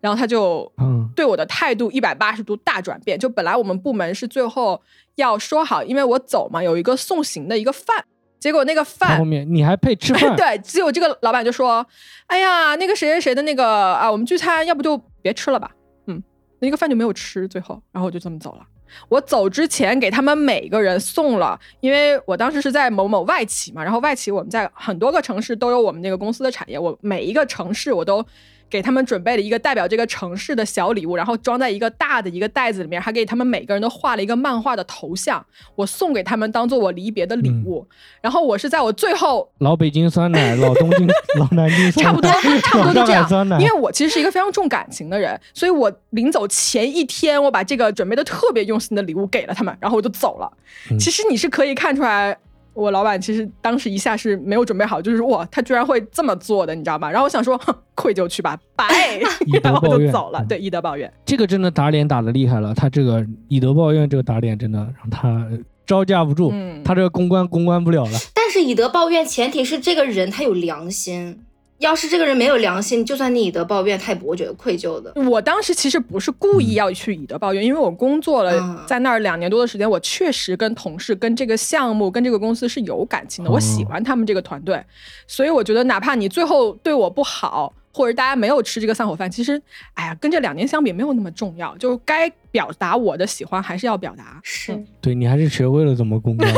[0.00, 0.70] 然后他就
[1.14, 3.18] 对我的态度一百八十度大转变。
[3.18, 4.80] 就本来我们部门是最后
[5.16, 8.04] 要说好，因为我走嘛，有一个送行的一个饭。
[8.38, 10.32] 结果那个饭后面你还配吃饭？
[10.34, 11.86] 对，只有这个老板就说
[12.26, 15.70] ：“哎呀，那个谁谁谁的那个啊，我们聚餐要不就别吃了吧。”
[16.08, 16.22] 嗯，
[16.60, 17.46] 那个饭就没有吃。
[17.46, 18.66] 最后，然后我就这么走了。
[19.10, 28.24] 我走之前给他们每个人送了，因为我当时是在某某外企嘛，然后外企我们在很多个城市都有我们那个公司的产业，我每一个城市我都。
[28.70, 37.84] 给他们准备了一个代表这个城市的小礼物，然后装在一个大的一个袋子里面，还给他们每个人都画了一个漫画的头像，我送给他们当做我离别的礼物。
[38.20, 42.30] 然后我是在我最后老北京酸奶、 老东京、老南京差不多
[42.62, 43.28] 差不多就这样。
[43.58, 50.50] 因为我其实是一个非常重感情的人，所以我临走前一天，我把这个准备的特别用心的礼物给了他们，然后我就走了。
[50.98, 52.38] 其实你是可以看出来。
[52.72, 57.10] 我老板其实当时一下是没有准备好，就是哇，他居然会这么做的，你知道吗？
[57.10, 57.60] 然后我想说，
[57.94, 58.86] 愧疚去吧， 拜，
[59.62, 60.44] 然后就走了。
[60.48, 62.72] 对，以德报怨，这个真的打脸打的厉害了。
[62.74, 65.48] 他这个以德报怨，这个打脸真的让他
[65.86, 66.52] 招架不住，
[66.84, 68.18] 他这个公关公关不了了。
[68.34, 71.40] 但是以德报怨，前提是这个人他有良心。
[71.80, 75.12] 要是这个人没有良心，就算你以德报怨，他也不会觉得愧疚的。
[75.28, 84.80] 我当时其实不是故意要去以德报怨，因为我工作了在那儿两年多的时间，我确实跟同事、跟这个项目、跟这个公司是有感情的，我喜欢他们这个团队，
[85.26, 87.74] 所以我觉得哪怕你最后对我不好。
[87.92, 89.60] 或者大家没有吃这个散伙饭，其实，
[89.94, 91.76] 哎呀，跟这两年相比没有那么重要。
[91.76, 94.40] 就该表达我的喜欢还是要表达。
[94.42, 96.52] 是，对你还是学会了怎么公关。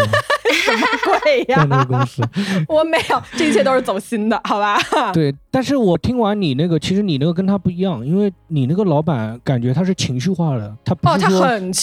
[0.53, 0.87] 什么
[1.23, 1.65] 鬼呀？
[1.69, 2.23] 那个公司，
[2.69, 4.79] 我没有，这一切都是走心的， 好吧？
[5.13, 11.41] 对，但是我听完你那个，其实你那个跟他不一样，因为你那个老板感觉他是情绪化的，他不是说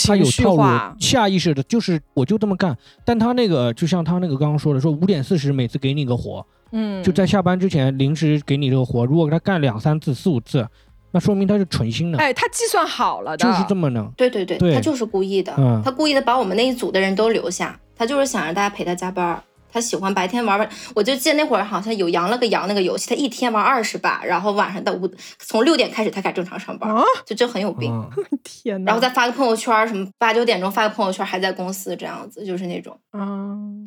[0.08, 2.76] 他有套路，下意识的就是我就这么干。
[3.04, 6.46] 但他那个就像他那个刚刚说的，说五点四十每次给你个活。
[6.72, 10.66] 嗯，就在下班之前临时给你这个活，如果给他干两三次、四五次，
[11.12, 12.18] 那说明他是存心的。
[12.18, 14.12] 哎，他计算好了的，就是这么的。
[14.16, 19.42] 对对对，他就是故意的，他故意的把我们那一组的人都留下，他就是想让大家陪他加班。
[19.72, 20.68] 他喜欢白天玩玩。
[20.96, 27.94] 我就记得那会儿好像有《羊了个羊》那个游戏，他一天玩二十把，然后晚上到五从六点开始他才正常上班，啊就这很有病。
[28.44, 33.00] 天呐，然后再发个朋友圈，什么八九点钟发个朋友圈还在公司这样子，就是那种。
[33.12, 33.22] 啊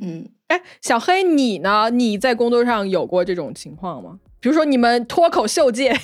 [0.01, 1.91] 嗯，哎，小黑你呢？
[1.91, 4.19] 你在工作上有过这种情况吗？
[4.39, 5.97] 比如说你们脱口秀界。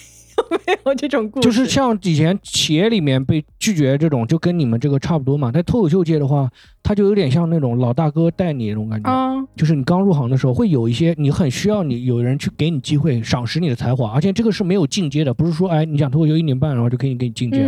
[0.66, 5.50] 没有这种故事，就是像以前企业里面被拒绝这种，就跟你们这个差不多嘛。
[5.50, 6.48] 在脱口秀界的话，
[6.82, 17.58] 他就有点像那种老大哥带你那种感觉，就是你刚入行的时候，会有一些你很需要你有人去给你机会，赏识你的才华，而且这个是没有进阶的，不是说哎你讲脱口秀一年半，然后就可以给你进阶。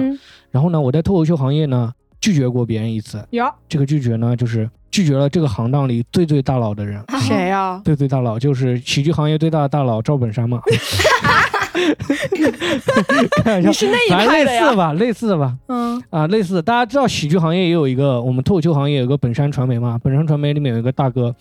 [0.50, 7.80] 然后呢，我在脱口秀行业呢拒绝过别人一次，有这个拒绝呢，就是拒绝了这个行当里最最大佬的人，谁呀？
[7.84, 10.60] 最最大佬就是喜剧行业最大的大佬赵本山嘛。
[13.62, 14.62] 你是那一派的呀？
[14.62, 15.56] 类似吧，类似的吧。
[15.68, 16.60] 嗯啊，类似。
[16.62, 19.98] 大家知道喜剧行业也有一个，我们脱口秀行业有个本山传媒嘛？
[20.02, 21.34] 本山传媒里面有一个大哥。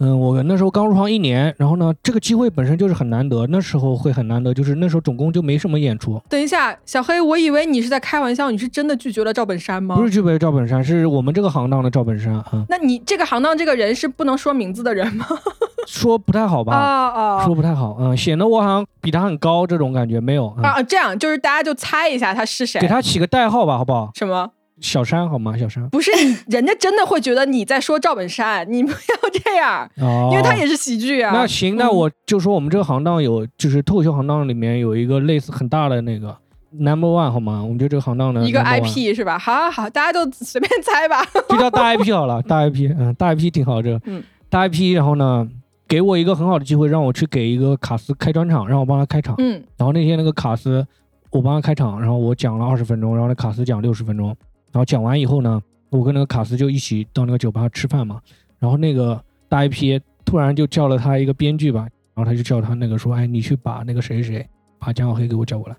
[0.00, 6.20] 嗯，我那时候刚入行一年，然后呢，这个机会本身就是很难得，那时候会很难得，就是那时候总共就没什么演出。
[6.28, 9.96] 等一下，小黑，我以为你是在开玩笑，你是真的拒绝了赵本山吗？
[9.96, 12.64] 不是拒绝赵本山，是我们这个行当的赵本山啊。
[12.68, 15.26] 那你这个行当这个人是不能说名字的人吗？
[15.86, 16.74] 说不太好吧？
[16.76, 20.82] 啊啊，说不太好，嗯，显得我好像比他很高这种感觉没有啊。
[20.82, 24.10] 这样就是大家就猜一下他是谁，给他起个代号吧，好不好？
[24.14, 24.50] 什么？
[24.80, 25.56] 小山好吗？
[25.56, 29.88] 小山不是你， 人家真的会觉得你在说赵本山，你不要这样，
[30.30, 31.32] 因为他也是喜剧啊。
[31.32, 36.36] 那行，那我就说我们这个行当有，就是脱口秀行当里面有一个类似很大的那个
[36.70, 37.62] number one 好吗？
[37.62, 39.38] 我们就这个行当的一个 IP 是吧？
[39.38, 41.24] 好，好，好，大家都随便猜吧。
[41.48, 45.48] 就叫大 IP 好了，大 IP，嗯，大 IP 挺好，这个，嗯，大 IP，然后呢，
[45.88, 50.86] 给我一个很好的机会，让我去给一个卡斯开专场，让我帮他开场，嗯，然后那天那个卡斯，
[51.30, 54.36] 我帮他开场，然后我讲了二十分钟，然后那卡斯讲六十分钟。
[54.72, 58.20] 然后讲完以后呢，我跟那个卡斯就一起到那个酒吧吃饭嘛。
[58.58, 61.80] 然后那个大 IP 突然就叫了他一个编剧吧，
[62.14, 65.76] 然后他就叫他那个说：“哎，你去把那个谁谁谁，把蒋小黑给我叫过来。”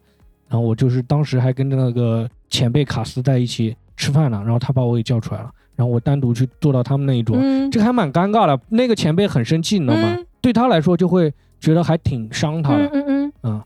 [0.48, 7.38] 然后我就是当时还跟着那个前辈卡斯在一起吃饭呢，然后他把我给叫出来了，然后我单独去坐到他们那一桌，
[7.70, 8.60] 这个还蛮尴尬的。
[8.70, 10.18] 那个前辈很生气，你知道吗？
[10.42, 12.86] 对他来说就会觉得还挺伤他的。
[12.88, 13.62] 嗯嗯嗯。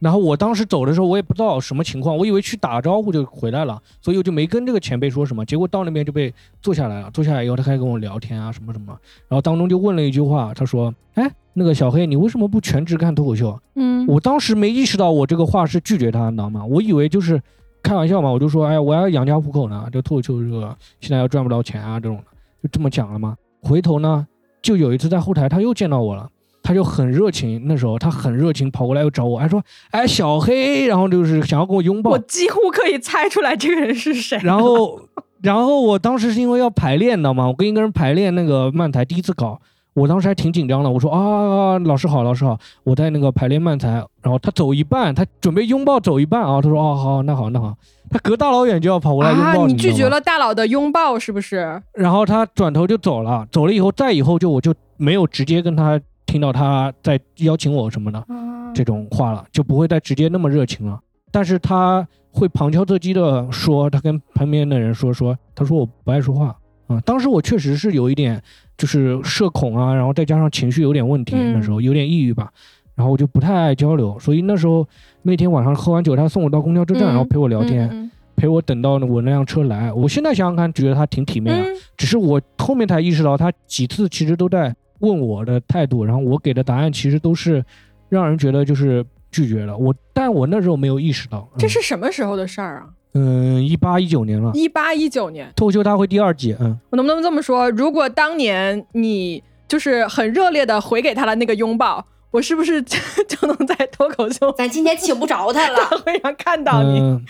[0.00, 5.44] 然后我当时走的时候，我也不知道什么情况，我以为去打招呼就回来了，所以我就没跟这个前辈说什么。
[5.44, 6.32] 结果到那边就被
[6.62, 8.96] 坐下来了，坐下来以后他开始跟我聊天啊什么什么，
[9.28, 16.64] 然后当中就问了一句话，他说：“哎，那个小黑，你为什么不全职看脱口秀？”嗯，我当时没意识到我这个话是拒绝他，你知道吗？
[16.64, 17.40] 我以为就是
[17.82, 22.24] 开玩笑嘛，我就说：“哎，我要养家糊口呢，这脱口秀这个现在要赚不到钱啊，这种的，
[22.62, 24.26] 就这么讲了嘛。”回头呢，
[24.62, 26.30] 就有一次在后台他又见到我了。
[26.70, 32.12] 他就很热情，那时候他很热情，跑过来又找我，还说：“哎，小黑。”然后就是想要跟我拥抱。
[32.12, 34.38] 我几乎可以猜出来这个人是谁。
[34.44, 35.00] 然后，
[35.42, 37.48] 然后我当时是因为要排练，你知道吗？
[37.48, 39.60] 我跟一个人排练那个慢才，第一次搞，
[39.94, 40.88] 我当时还挺紧张的。
[40.88, 43.88] 我说：“啊，老师好，老师好，我在那个排练慢才。”
[44.22, 47.74] 然后他走一半，他准备拥抱走一半啊，他说：“哦，好，那好，那好。”
[48.08, 49.72] 他隔大老远就要跑过来拥抱你。
[49.72, 51.82] 你拒绝了大佬的拥抱是不是？
[51.94, 56.00] 然后他转头就走了，走了以后，再以后就我就没有直接跟他。
[56.30, 58.24] 听到他在邀请我什么的
[58.72, 60.96] 这种话了，就不会再直接那么热情了。
[61.32, 67.00] 但是他会旁敲侧击的说，他跟旁边的人说说，他说我不爱说话啊。
[67.00, 68.40] 当时我确实是有一点
[68.78, 72.48] 就是社恐啊，然后再加上情绪有点问题，那时候有点抑郁吧，
[72.94, 74.16] 然后我就不太爱交流。
[74.20, 74.86] 所以那时候
[75.22, 79.92] 那天晚上喝完酒，他送我到公交车站，然后陪我聊天，陪我等到我那辆车来。
[79.92, 84.72] 我现在想想看，觉得他挺体面的，只是我后面才意识到，他几次其实都在。
[85.00, 87.64] 问我的态度，然后我给的答案其实都是
[88.08, 92.88] 让人觉得就是拒绝了我，但我那时候没有意识到这是什么时候的事儿啊？
[93.14, 94.52] 嗯，一八一九年了。
[94.54, 96.56] 一八一九年，脱口秀大会第二季。
[96.60, 97.68] 嗯，我能不能这么说？
[97.70, 102.06] 如果当年你就是很热烈的回给他的那个拥抱。
[102.30, 104.52] 我是不是 就能在脱口秀？
[104.52, 107.20] 咱今天请不着他了， 会上看到你。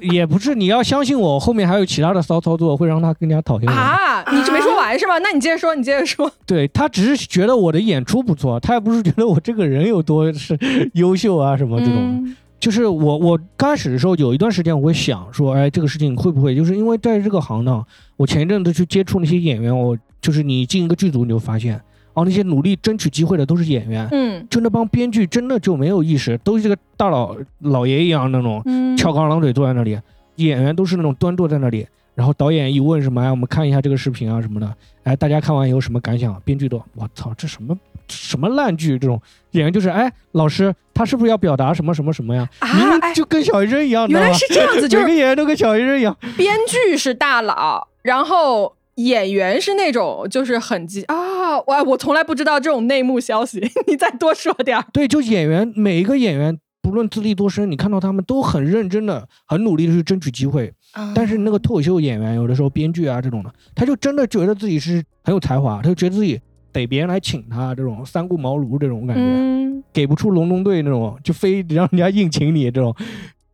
[0.00, 4.24] 也不是，你要相信我，后面还有其他的骚操作，会让他更加讨厌啊！
[4.30, 5.18] 你没说完是吗？
[5.18, 6.30] 那你接着说，你接着说。
[6.46, 10.56] 对他只是觉得我的演出不错，他也不是觉得我这个人有多是
[10.94, 12.34] 优秀啊什么这种。
[12.60, 17.84] 就是我我刚开始的时候有一段时间我会想说，哎，这个事情会不会就是因为在这个行当，
[18.16, 21.80] 我前一阵子去接触那些演员，我就是你进一个剧组你就发现。
[22.18, 28.60] 然后那些努力争取机会的都是演员，嗯，就那帮编剧真的就没有意识，都是这个大佬老爷一样那种，
[28.96, 29.96] 翘个二郎腿坐在那里，
[30.34, 36.34] 演员都是那种端坐在那里，然后导演一问什么哎，我们看一下这个视频啊什么的，哎，大家看完以后什么感想？
[36.44, 37.78] 编剧都我操，这什么
[38.08, 38.98] 什么烂剧？
[38.98, 42.48] 这种演员就是哎，老师他是不是要表达什么什么什么呀？
[42.58, 48.74] 啊，就跟小学生一样，原来是这样子， 就是每个演员都跟小学生一样，编剧是大佬，然后。
[48.98, 51.14] 演员是那种就是很急啊，
[51.58, 54.84] 道，我我从来不知道这种内幕消息， 你再多说点儿。
[54.92, 60.72] 对，就演员每一个演员，不论资历多深，你看到他们都很认真的、很努力的去争取机会。
[61.14, 66.40] 但是那个脱口秀演员，有的时候编剧啊这种的，他就真的觉得自己是很有才华，他就觉得自己
[66.72, 72.92] 得别人来请他，这种三顾茅庐这种感觉，给不出隆中对那种，就非让人家硬请你这种。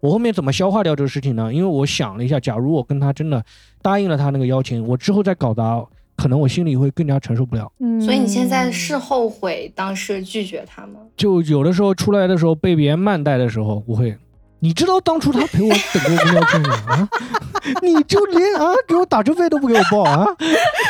[0.05, 1.51] 我后面怎么消化掉这个事情呢？
[1.51, 3.43] 因为我想了一下，假如我跟他真的
[3.81, 5.83] 答应了他那个邀请，我之后再搞砸，
[6.15, 7.73] 可能我心里会更加承受不了。
[7.79, 11.01] 嗯，所以你现在是后悔当时拒绝他吗？
[11.17, 14.15] 就有的时候出来的时候被别人慢待的时候，我会。
[14.65, 16.75] 你知道当初他陪我等过公交车吗？
[16.89, 17.09] 啊，
[17.85, 20.27] 你就连啊给我打车费都不给我报啊，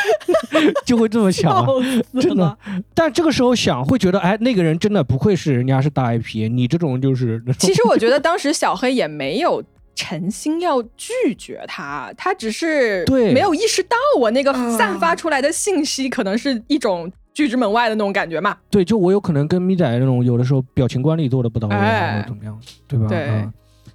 [0.87, 1.67] 就会这么想，
[2.21, 2.57] 真的。
[2.93, 7.43] 但这个时候想会觉得，哎，那个人真的不愧是人家是大 IP，你这种就是。
[7.59, 9.61] 其实我觉得当时小黑也没有
[9.93, 18.55] 诚心要拒绝他，他只是对没有意识到我那个散发出来的信息可能是一种拒之门外的那种感觉嘛。
[18.69, 22.57] 对，就我有可能跟咪仔那种有的时候表情管理做的不到位，或者怎么样，
[22.87, 23.07] 对吧？
[23.09, 23.43] 对。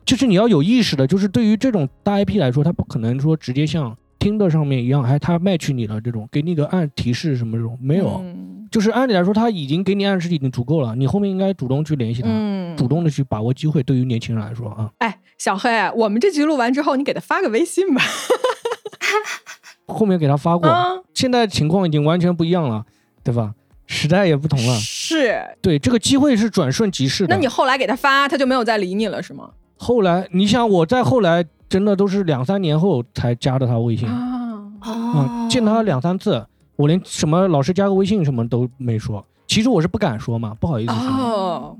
[0.04, 8.22] 就是你要有意识的，就是对于这种大 IP 来说，他不可能说直接像听的上面一样，还他卖去你了这种，给你个暗提示什么这种没有，
[8.70, 12.28] 就是按理来说他已经给你暗示已经足够了，你后面应该主动去联系他，
[12.76, 13.82] 主动的去把握机会。
[13.82, 18.02] 对于年轻人来说啊，哎，小黑，我们这集录完之后，你给他发个微信吧。
[19.86, 20.68] 后面给他发过，
[21.14, 22.84] 现在情况已经完全不一样了，
[23.24, 23.54] 对吧？
[23.86, 27.34] 时代也不同了，是对这个机会是转瞬即逝的。
[27.34, 29.50] 那你后来给他发，他就没有再理你了，是吗？
[29.82, 39.24] 后来，你想我再后来，真的都是两三年后才加的他微信啊，见他两三次，我连什么老师加个微信什么都没说。
[39.46, 41.02] 其实我是不敢说嘛，不好意思说。
[41.02, 41.78] 哦，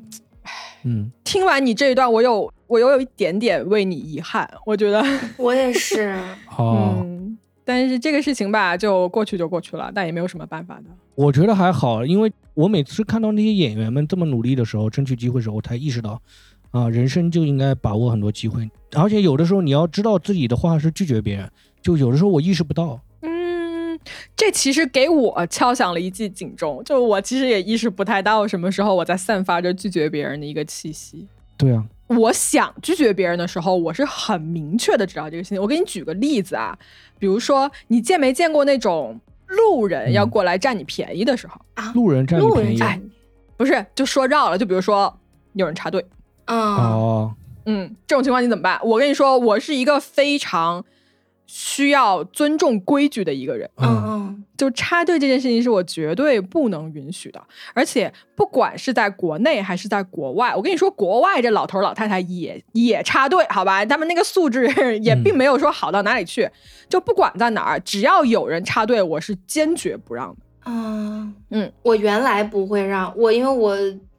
[0.85, 5.05] 嗯，听完你这一段，我有我有有一点点为你遗憾，我觉得
[5.37, 6.19] 我也是。
[6.57, 7.07] 哦，
[7.67, 10.85] 但是这个事情吧，就过去就过去了，但也没有什么办法的。
[11.15, 16.19] 我觉得还好，因为我每次看到那些演员们这么努力的时候，争取机会的时候，我才意识到。
[16.71, 21.51] 啊，人生就应该把握很多机会，而且有的时候你要知道自己的话是拒绝别人，
[21.83, 23.01] 就有的时候我意识不到。
[23.23, 23.99] 嗯，
[24.37, 31.27] 这其实给我敲响了一记警钟，就我其实也意识不太到什么时候我在散发着拒绝别人的一个气息。
[31.57, 35.59] 对啊，我想拒绝别人的时候，我是很明确的知道这个信息。
[35.59, 36.79] 我给你举个例子啊，
[37.19, 41.93] 比如说你见没见过那种路人要过来占你便宜的时候啊？
[41.95, 43.11] 路人占你便宜？
[43.57, 45.13] 不是，就说绕了，就比如说
[45.55, 46.03] 有人插队。
[46.57, 47.35] 哦，
[47.67, 48.81] 嗯，这种情况你怎么办？
[48.83, 50.85] 我跟你说，我是一个非常
[51.47, 53.71] 需要尊重规矩的一个人。
[53.77, 57.41] 嗯嗯，就插队这件事情是我绝对不能允许的。
[57.75, 63.85] 而且不管是在国内还是在国外，我跟你说，国外这老头老太太也也插队，好吧？
[63.87, 64.67] 他们那个素质
[65.01, 66.49] 也并没有说好到哪里去。
[66.89, 70.37] 就不管在哪儿，只要有人插队，我是坚决不让的。
[70.67, 73.77] 嗯嗯，我原来不会让我，因为我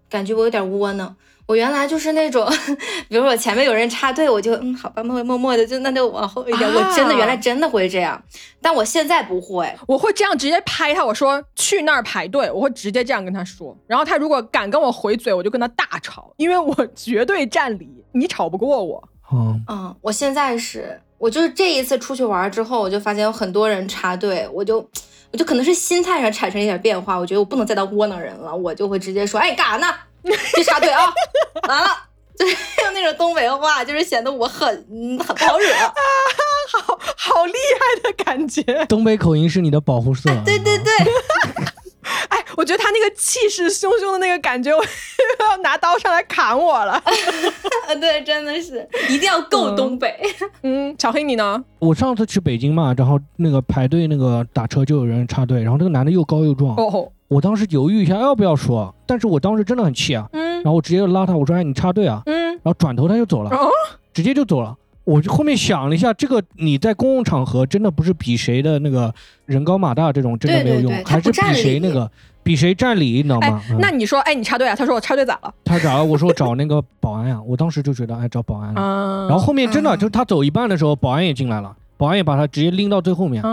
[0.09, 1.13] 感觉我有点窝囊。
[1.47, 2.47] 我原来就是那种，
[3.09, 6.69] 比如说我前面有人插队，我就嗯好吧，默默默的就那就往后一点。
[6.73, 8.21] 我真的原来真的会这样，
[8.61, 13.77] 但我现在不会，我会这样直接拍他，我说去那儿排队，我会直接这样跟他说。
[13.87, 19.03] 然后他如果敢跟我回嘴，我就跟他大吵，因为我绝对占理，你吵不过我。
[19.33, 24.77] 嗯嗯，我现在是，我就是这一次出去玩之后，我就发现有很多人插队，我就
[25.31, 29.87] 我就可能是心态上产生一点变化，我觉得我不能再当窝囊人了，我就会直接说，哎，干啥呢？
[30.55, 31.11] 去插队啊！
[31.67, 31.89] 完了，
[32.37, 34.67] 就是用那种东北话，就是显得我很
[35.19, 35.73] 很不好惹，
[36.71, 38.61] 好好厉害的感觉。
[38.87, 40.29] 东北口音是你的保护色。
[40.45, 40.91] 对对对。
[42.29, 44.83] 哎，我觉得他那个气势汹汹的那个感觉，我
[45.39, 47.01] 要拿刀上来砍我了。
[47.99, 50.19] 对，真的是一定要够东北。
[50.63, 51.63] 嗯，小黑你呢？
[51.79, 56.75] 我上次去北京嘛，然后那个排队那个打车就有人插队，然后那个男的又高又壮。
[56.75, 57.11] 哦。
[57.31, 60.27] 我当时犹豫一下要不要说，但是我当时真的很气啊。
[60.33, 60.55] 嗯。
[60.55, 62.49] 然后我直接就拉他，我说：“哎，你插队啊。”嗯。
[62.55, 63.49] 然后转头他就走了，
[64.13, 64.75] 直接就走了。
[65.05, 69.13] 我就后面想了一下，这个你在公共场合真的不是比谁的那个
[69.45, 72.11] 人高马大这种真的没有用，还是比谁那个
[72.43, 73.61] 比谁占理，你知道吗？
[73.79, 74.75] 那你说，哎，你插队啊？
[74.75, 75.53] 他说我插队咋了？
[75.63, 76.03] 他咋了？
[76.03, 77.41] 我说找那个保安呀。
[77.47, 78.73] 我当时就觉得，哎，找保安。
[78.73, 83.43] 然后后面真的就是他走一半的时候，保安也进来了，保安也把他直接拎到最后面。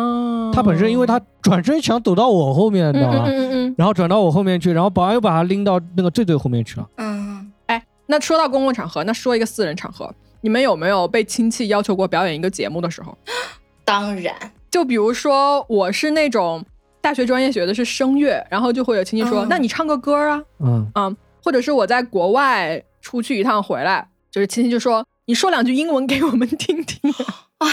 [0.54, 3.28] 他本身因为他转身想走到我后面，你知道吗？
[3.76, 6.88] 然后转到我后面去，然后保安又把他拎到那个最最后面去了。
[6.96, 7.52] 嗯。
[7.66, 10.10] 哎，那说到公共场合，那说一个私人场合。
[10.40, 13.14] 你们有没有被亲戚要求过表演一个节目的时候？
[13.84, 14.34] 当然，
[14.70, 16.64] 就比如说我是那种
[17.02, 27.12] 大学专业学的是声乐，然后就会有亲戚说：“那你唱个歌啊。”嗯嗯，或者是我在国外出去一趟回来，就是亲戚就说：“你说两句英文给我们听听。”
[27.58, 27.66] 啊，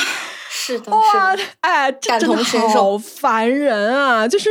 [0.66, 4.28] 是的，哇，哎，感同身受，好烦人啊！
[4.28, 4.50] 就是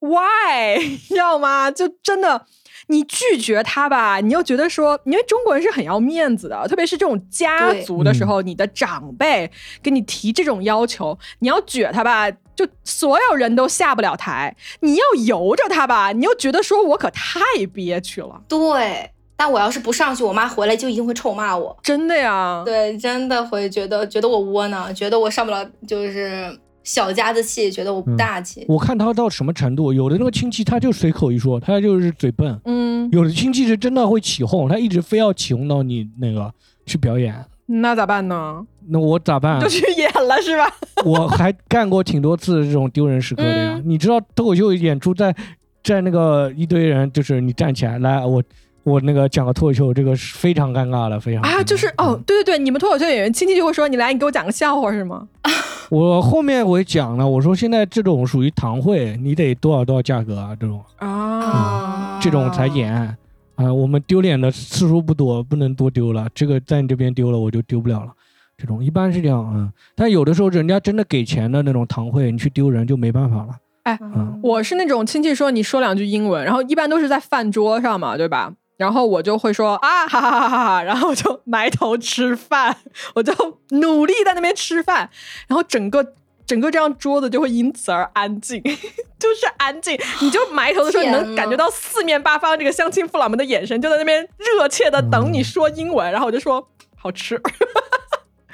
[0.00, 1.70] why 知道吗？
[1.70, 2.46] 就真的。
[2.86, 9.48] 你拒绝他吧，你又觉得说，因为中国人是很要面子的，特别是这种家族的时候，你的长辈
[9.80, 17.40] 给你提这种要求，你要撅他吧，就所有人都下不了台；你要由着他吧，你又觉得说我可太
[17.72, 18.42] 憋屈了。
[18.48, 21.74] 对，但我要是不上去，我妈回来就一定会臭骂我。
[21.82, 22.62] 真的呀？
[22.62, 26.54] 对，真的会觉得觉得我窝囊，觉得我上不了，就是。
[26.82, 28.64] 小家子气，觉得我不大气。
[28.66, 32.58] 我看他到什么程度，有的那个亲戚他就随口一说，他就是嘴笨。
[32.64, 36.50] 嗯，有的亲戚是真的会起哄，他一直非要起哄到你那个
[36.86, 37.34] 去表演。
[37.66, 38.66] 那咋办呢？
[38.88, 39.60] 那我咋办？
[39.60, 40.66] 就去演了是吧？
[41.04, 43.80] 我还干过挺多次这种丢人时刻的呀。
[43.84, 45.36] 你知道脱口秀演出在
[45.84, 48.42] 在那个一堆人，就是你站起来来我。
[48.82, 55.28] 我那个讲个脱口秀，这个是非常尴尬的，非常啊，就是哦，对对对，你们脱口秀演员亲戚就会说你来，你给我讲个笑话是吗？
[55.90, 60.82] 我后面我也讲了，我说现在这种属于堂会，你得多少多少价格啊，这种。
[60.98, 63.16] 啊，这种才演。
[63.56, 68.12] 啊，我们丢脸的次数不多，不能多丢了，这个在你这边丢了我就丢不了了，
[68.56, 73.48] 这种一般是这样啊，但有的时候人家真的给钱的那种堂会，你去丢人就没办法了。
[73.82, 73.98] 哎，
[74.42, 78.54] 我是那种亲戚说你说两句英文，然后一般都是在饭桌上嘛，对吧？
[78.80, 82.74] 然后我就会说啊哈哈哈哈哈，然后就埋头吃饭，
[83.14, 83.30] 我就
[83.72, 85.10] 努力在那边吃饭，
[85.46, 86.14] 然后整个
[86.46, 88.62] 整个这张桌子就会因此而安静，
[89.20, 90.00] 就是安静。
[90.22, 96.66] 你就埋头的时候，你能感觉到四面八方这个乡亲父老们的眼神就在那边热切的等你说英文，然后我就说
[96.96, 97.38] 好吃。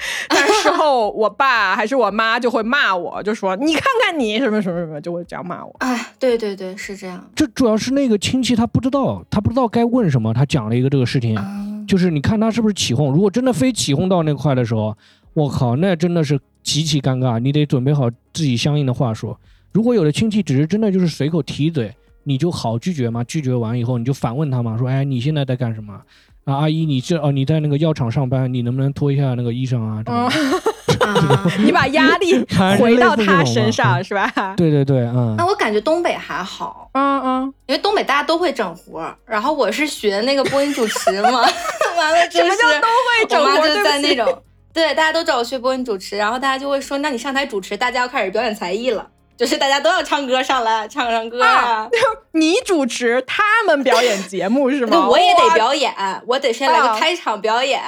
[0.29, 5.75] 但时候，我爸还是我妈就会骂我，就说你看看你什么什么什么，就会这样骂我。
[5.81, 7.25] 哎，对对对，是这样。
[7.35, 10.33] 这主要是那个亲戚他不知道，他不知道该问什么。
[10.35, 11.39] 他讲了一个这个事情，
[11.87, 13.13] 就是你看他是不是起哄。
[13.13, 14.97] 如果真的非起哄到那块的时候，
[15.35, 17.39] 我靠，那真的是极其尴尬。
[17.39, 19.39] 你得准备好自己相应的话说。
[19.73, 21.95] 如果有的亲戚只是真的就是随口提嘴，
[22.25, 23.23] 你就好拒绝嘛。
[23.25, 26.01] 拒绝完以后，你就反问他嘛，说哎，你现在在干什么？
[26.47, 30.03] 啊，阿姨，你这哦，你在那个药厂上班，你能不能脱一下那个衣裳啊？
[31.59, 32.38] 你把压力
[32.78, 34.32] 回到他身上是吧？
[34.57, 35.34] 对对对，嗯。
[35.36, 41.30] 那我感觉东北还好，嗯嗯，因为东北大家都会整活儿然后我是学那个播音主持嘛，
[41.99, 43.68] 完了什么叫都会整活？
[43.68, 44.42] 就在那种，
[44.72, 49.05] 对，大家都知道我学播音主持，然后大家就会说，那你上台主持，大家要开始表演才艺了。
[49.37, 51.89] 就是大家都要唱歌上来唱唱歌啊！
[52.32, 55.07] 你主持他们表演节目是吗？
[55.09, 55.93] 我也得表演，
[56.26, 57.80] 我得先来个开场表演，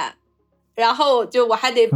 [0.75, 1.89] 然后就我还得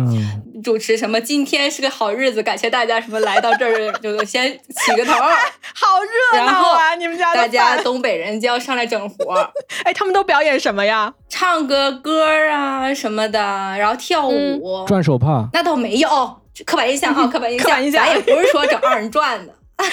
[0.63, 1.19] 主持什么？
[1.21, 5.13] 今天是个好日子，感谢大家什么来到这儿， 就先起个头，
[5.75, 5.99] 好
[6.31, 6.95] 热闹啊！
[6.95, 9.35] 你们家大家东北人就要上来整活。
[9.83, 11.13] 哎，他们都表演什么呀？
[11.29, 13.39] 唱个歌啊什么的，
[13.77, 15.47] 然后跳舞、转手帕。
[15.53, 16.42] 那倒没有。
[16.65, 19.53] 刻板印象啊， 刻板印象，咱也不是说整二人转的。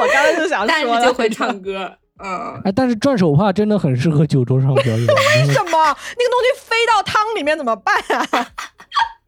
[0.00, 2.60] 我刚才就想说，但是就会唱歌，嗯。
[2.64, 4.96] 哎，但是转手帕真的很适合酒桌上表演。
[5.06, 5.78] 为什么？
[5.78, 8.46] 那个东西飞到汤里面怎么办啊？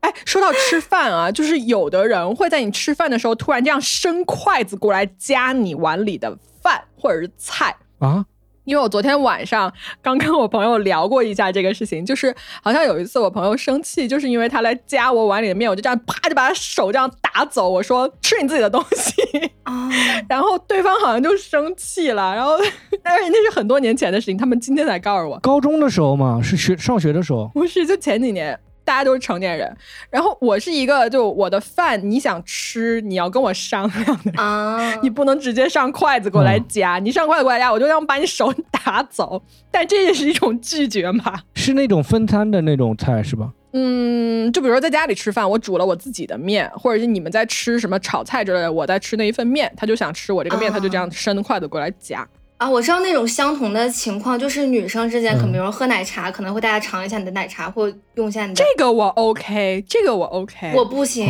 [0.00, 8.24] 哎，说到吃饭啊，就是有的人会在你吃饭的时候突然这样伸筷子过来夹你碗里的饭或者是菜啊。
[8.64, 19.12] 因为我昨天晚上刚跟我朋友聊过一下这个事情，就是好像有一次我朋友生气，就是因为他来夹我碗里的面，我就这样啪就把他手这样打走，我说吃你自己的东西
[19.64, 19.88] 啊，
[20.28, 22.52] 然后对方好像就生气了，然后
[23.02, 28.58] 但是那是很多年前的事情，他们今天才告诉我，高中的时候嘛，是学上学的时候，不是就前几年。
[28.84, 29.74] 大家都是成年人，
[30.10, 39.42] 然后我是一个，就我的饭你想吃，你要跟我商量的啊， 你不能直接上筷子过来夹，你上筷子过来夹，我就要把你手打走。
[39.70, 41.40] 但这也是一种拒绝嘛？
[41.54, 43.50] 是那种分餐的那种菜是吧？
[43.72, 52.24] 嗯，就比如说在家里吃饭，我煮了我自己的面，或者是你们在吃什么炒菜之类的，我在吃那一份面，他就想吃我这个面，他就这样伸筷子过来夹。
[52.64, 58.64] 啊，我知道那种相同的情况，就是女生之间，可能比如说喝奶茶，可能会大家尝一下你的奶茶，或用一下你的。
[58.64, 61.26] 这个我 OK，这个我 OK，我不行，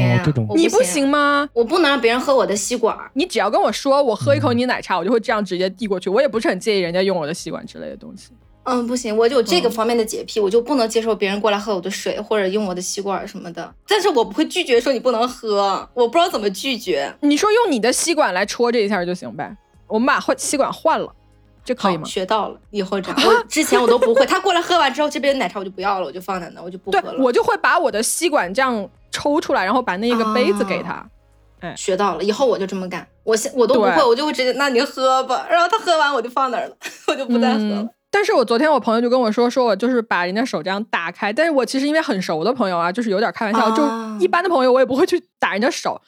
[0.55, 1.49] 你不行吗？
[1.53, 2.97] 我不能让别人喝我的吸管。
[3.15, 6.09] 你只要跟我说，我喝一口你奶茶，我就会这样直接递过去。
[6.09, 8.31] 我也不是很介意人家用我的吸管之类的东西。
[8.63, 13.75] 嗯，不行，我就有这个方面的洁癖，我就不能接受别人过来喝我的水或者用我的吸管什么的。
[13.89, 17.13] 但是我不会拒绝说你不能喝，我不知道怎么拒绝。
[17.23, 19.57] 你说用你的吸管来戳这一下就行呗，
[19.89, 21.13] 我们把换吸管换了。
[21.65, 22.05] 这可以吗？
[22.05, 23.21] 学到了，以后这样。
[23.25, 27.15] 我之前我都不会，他过来喝完之后，这边奶茶我就不要了，我就放在那，我就不喝了。
[27.19, 31.05] 我就会把我的吸管这样抽出来，然后把那个杯子给他。
[31.61, 33.07] 哎，学到了，以后我就这么干。
[33.23, 35.47] 我现我都不会，我就会直接，那你喝吧。
[35.49, 36.77] 然后他喝完我就放那儿了，
[37.09, 37.89] 我就不再喝了。
[38.11, 43.83] 但是我昨天我朋友就跟我说，说我就是把人家手这样打开，但是我其实因为很熟的朋友啊，就是有点开玩笑，就
[44.21, 46.01] 一般的朋友我也不会去打人家手。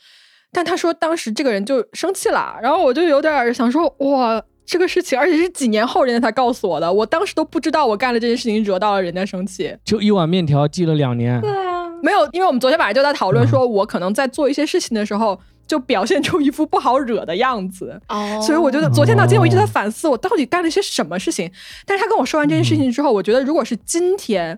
[0.53, 9.75] 但他说当时这个人就生气了，然后我就有点想说，哇，这个事情，而且是几年后人家才告诉我的，我当时都不知道我干了这件事情惹到了人家生气。
[9.85, 11.41] 就一碗面条记了两年。
[11.41, 15.41] 对啊，没有，因为我们昨天晚上就在讨论，说我可能在做一些事情的时候。
[15.67, 18.01] 就表现出一副不好惹的样子，
[18.41, 21.51] 所以我觉得昨天到今天我一直在反思，我到底干了些什么事情。
[21.85, 24.57] 但是他跟我说完这件事情之后，我觉得如果是今天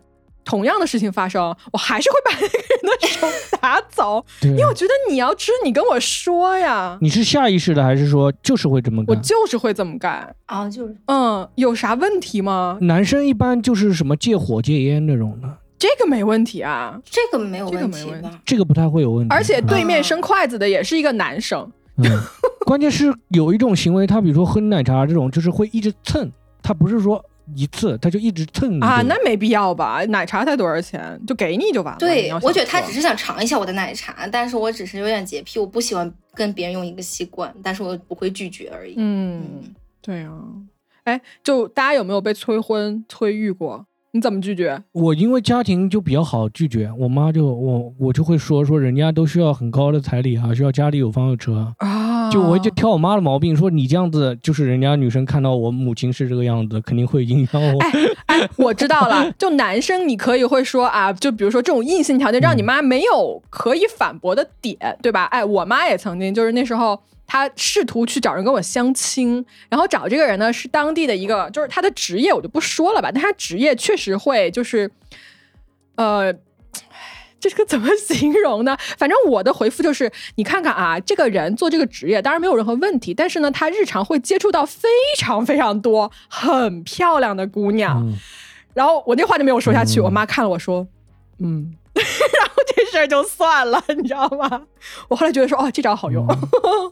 [0.49, 3.28] 同样的事情发生，我还是会把那个人的手
[3.61, 6.96] 打走， 因为我觉得你要知你跟我说呀。
[7.03, 9.14] 你是下意识的还是说就是会这么干？
[9.14, 12.78] 我就是会这么干啊，就是嗯，有啥问题吗？
[12.80, 15.49] 男生一般就是什么戒火戒烟那种的。
[15.78, 18.30] 这个没问题啊，这个没有问题吧？
[18.46, 19.34] 这个不太会有问题。
[19.34, 21.70] 而且对面伸筷子的也是一个男生。
[22.64, 26.32] 关键是有一种行为，他比如说喝奶茶这种，就是会一直蹭，
[26.62, 27.22] 他不是说
[27.55, 30.05] 一次他就一直蹭啊，那没必要吧？
[30.09, 31.20] 奶茶才多少钱？
[31.26, 31.99] 就给你就完了。
[31.99, 38.94] 对，我觉得他只是想尝一下我的奶茶，但是我只是有点洁癖，我不喜欢跟别人用一个吸管，但是我不会拒绝而已。
[38.96, 39.62] 嗯，
[40.01, 40.32] 对啊。
[41.05, 43.86] 哎，就大家有没有被催婚催育过？
[44.12, 44.82] 你怎么拒绝？
[44.92, 51.76] 我因为家庭就比较好拒绝，我妈就我我就会说说人家都需要很高的彩礼啊，需要家里有房有车啊，
[52.30, 57.78] 就我就挑我妈的毛病，说你这样子就是人家女生看到我母亲是这个样子，肯定会影响我。
[58.26, 65.24] 哎，我知道了，就男生你可以会说啊，就比如说这种硬性条件让你妈没有可以反驳的点，对吧？
[65.26, 67.00] 哎，我妈也曾经就是那时候。
[67.30, 74.90] 他试图去找人跟我相亲，然后找这个人呢是当地的一个，就是他的职业我就不说了吧，但他职业确实会就是，
[75.96, 76.32] 呃，
[77.41, 78.76] 这个怎么形容呢？
[78.99, 88.12] 反正我的回复就是，你看看啊，这个人做这个职业当然没有任何问题，但是呢，他日常会接触到非常非常多很漂亮的姑娘，
[88.74, 90.86] 然后我那话就没有说下去，我妈看了我说，
[91.39, 91.74] 嗯。
[91.99, 94.62] 然后这事儿就算了，你知道吗？
[95.09, 96.24] 我后来觉得说，哦，这招好用，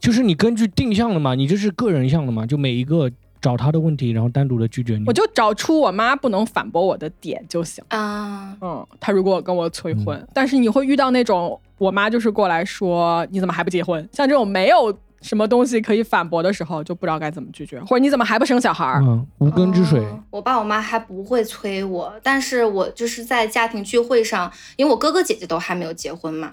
[0.00, 3.08] 就是你根据定向的嘛，你这是个人向的嘛，就每一个
[3.46, 5.04] 找他的问题，然后单独的拒绝你。
[5.06, 8.56] 我就找出我妈不能反驳我的点就行啊。
[8.60, 14.08] 嗯，他如果跟我催婚，但是你会遇到那种我妈就是过来说你怎么还不结婚？
[14.12, 14.92] 像这种没有。
[15.22, 19.00] 什么东西可以反驳的时候就不知道该怎么拒绝，或者你怎么还不生小孩儿？
[19.02, 20.00] 嗯，无根之水。
[20.30, 26.52] 我爸我妈还不会催我，但是我就是在家庭聚会上，因为我哥哥姐姐都还没有结婚嘛，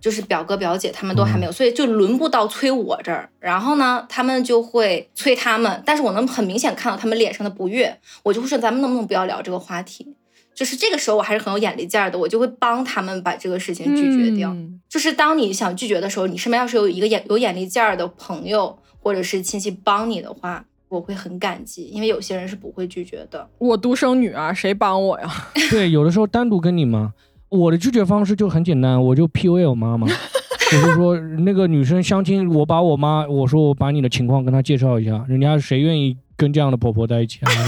[0.00, 3.28] 就是表哥表姐他们都还没有，所以就轮不到催我这儿。
[3.38, 10.16] 然后呢，他们就会催他们，但是我能很明显看到他们脸上的不悦，我就会说咱们能不能不要聊这个话题。
[10.52, 14.54] 就是这个时候，我还是很有眼力劲儿的，我就会帮他们把这个事情拒绝掉。
[14.88, 23.48] 就是当你想拒绝的时候，你身边要是有一个眼有眼力劲儿的朋友或者是亲戚帮你的话，我会很感激，因为有些人是不会拒绝的。
[23.58, 25.30] 我独生女啊，谁帮我呀？
[25.70, 27.14] 对，有的时候单独跟你嘛，
[27.50, 30.06] 我的拒绝方式就很简单，我就 P U A 我妈嘛，
[30.70, 37.50] 就是说那个女生相亲，我把我妈，我说我把你的情况跟她介绍一下，人家谁愿意跟这样的婆婆在一起啊？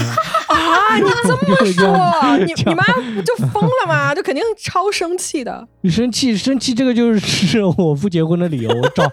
[0.95, 2.83] 你这么说，你 你妈
[3.15, 4.13] 不就疯了吗？
[4.13, 5.67] 就肯定超生气的。
[5.81, 8.69] 你生气，生气，这个就是我不结婚的理由。
[8.69, 9.03] 我找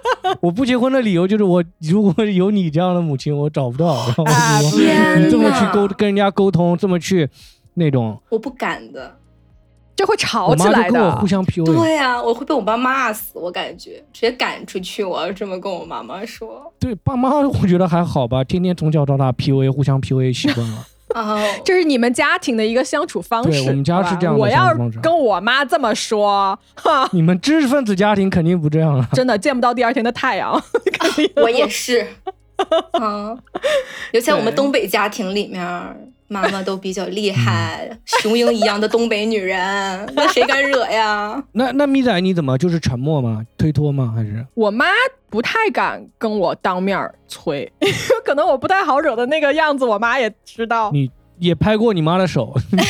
[0.42, 3.94] 我不结婚的理由就是我如果有你这样的母亲，我找不到。
[3.94, 4.78] 然后我说
[5.18, 7.26] 你这么去沟跟人家沟通，这么去
[7.74, 9.16] 那种，我不敢的，
[10.00, 11.14] 就会吵起来的。
[11.16, 11.66] 互相 PUA。
[11.66, 15.04] 对呀，我会被我爸骂死，我感觉直接赶出去。
[15.04, 16.72] 我要这么跟我妈妈说。
[16.78, 20.86] 对，爸妈我觉得还好吧，天天从小到大 PUA，互相 PUA 习惯了。
[21.14, 23.60] 哦，这是你们家庭的一个相处方式。
[23.62, 29.06] 我们家是这样的我要跟我妈这么说，哈，你们知识分子家庭肯定不这样了。
[29.12, 30.58] 真的见不到第二天的太阳。
[31.42, 32.06] 我也是，
[32.92, 33.36] 啊，
[34.14, 39.58] 尤其在我们东北家庭里面，妈妈都比较厉害，雄鹰一样的东北女人，
[40.14, 41.42] 那谁敢惹呀？
[41.50, 43.44] 那那咪仔你怎么就是沉默吗？
[43.58, 44.12] 推脱吗？
[44.14, 44.86] 还是我妈
[45.28, 47.70] 不太敢跟我当面催，
[48.24, 50.92] 可能我不太好惹的那个样子，我妈也知道。
[50.92, 51.10] 你
[51.40, 52.80] 也拍过你妈的手， 没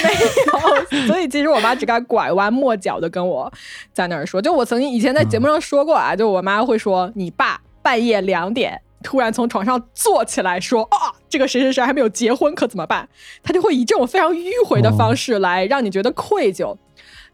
[1.01, 3.51] 有，所以其实我妈只敢拐弯抹角的跟我
[3.95, 4.43] 在那儿说。
[4.43, 8.79] 就我曾经以前在节目上说过啊，就我妈会说你爸半夜两点。
[9.03, 13.09] 突然从床上坐起来说：“啊，这个谁谁谁还没有结婚，可怎么办？”
[13.43, 16.77] 他就会以这种非常迂回的方式来让你觉得愧疚。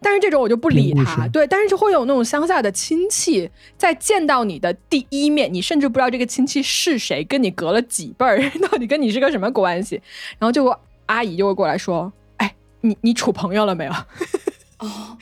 [0.01, 1.27] 但是这种我就不理他。
[1.29, 10.01] 对，但是就会有那种乡下的亲戚在见到你的第一面，你甚至不知道这个亲戚是谁，跟你隔了几辈儿， 到底跟你是个什么关系。
[10.39, 10.73] 然后就
[11.07, 13.93] 阿姨就会过来说：“哎，你你处朋友了没有？”
[14.79, 15.17] 哦，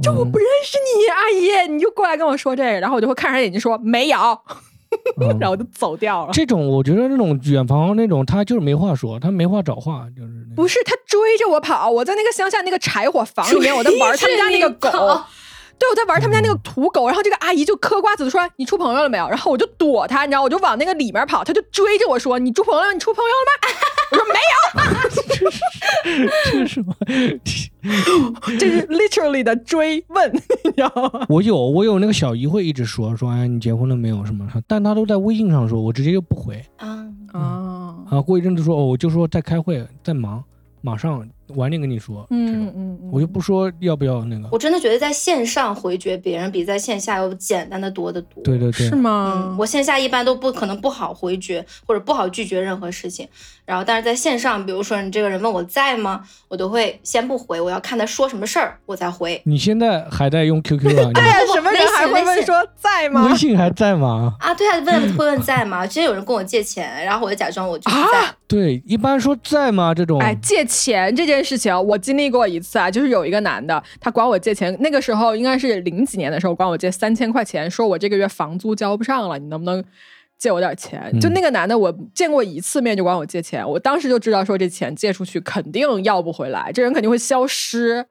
[0.00, 4.16] 就我不认识你，阿姨，你就过来跟我说这个，然后我就会看着他眼睛说：“没有。”
[5.40, 6.32] 然后就走掉了。
[6.32, 10.32] 这种我觉得那种远房那种，他就是没话说，他没话找话，就是。
[10.54, 14.90] 不是他追着我跑，我在那个乡下那个柴火房里面，我在玩他们家那个狗。
[15.82, 22.92] 对，我在玩他们家那个土狗，然后这个阿姨就嗑瓜子说：“你处朋友了没有？”然后我就躲她，你知道，我就往那个里面跑，她就追着我说：“你处朋友了？
[22.92, 23.52] 你处朋友了吗？”
[24.12, 24.62] 我说：“没有。”
[26.52, 26.94] 这是什么？
[28.60, 30.32] 这是 literally 的追问，
[30.64, 31.26] 你知道吗？
[31.28, 34.24] 我有，我有那个小姨会一直说说：“哎，你结婚了没有？
[34.24, 36.64] 什么？”但她都在微信上说，我直接就不回。
[36.76, 38.20] 啊啊啊！
[38.20, 40.44] 过一阵子说：“哦，我就说在开会，在忙，
[40.80, 44.48] 马上。”晚点跟你说，嗯嗯，我就不说要不要那个。
[44.52, 48.42] 我真的觉得在线上回绝别人比在线下要简单的多得多。
[48.42, 49.56] 对对对，是吗？
[49.58, 53.26] 我线下一般都不可能不好回绝或者不好拒绝任何事情。
[53.66, 59.40] 然后但是在线上，比如说你这个人问我在吗，我都会先不回，我要看他说什么事儿我再回。
[59.44, 61.10] 你现在还在用 QQ 啊？
[61.12, 63.26] 对，什么人还会问说在吗？
[63.28, 64.34] 微信还在吗？
[64.38, 65.84] 啊，对啊，问会问在吗？
[65.84, 68.32] 之前有人跟我借钱，然后我就假装我就是在。
[68.46, 69.92] 对，一般说在吗？
[69.92, 72.12] 这种哎，借钱这件事情我经。
[72.12, 79.82] 历过一次啊，就是有一个男的，他管我借钱，那个时候应该是零几年的时候，管我借三千块钱，说我这个月房租交不上了，你能不能
[80.42, 81.00] 借我点钱？
[81.20, 88.04] 就那个男的，我见过一次面就管我借钱，我当时就知道说这钱借出去肯定要不回来，这人肯定会消失。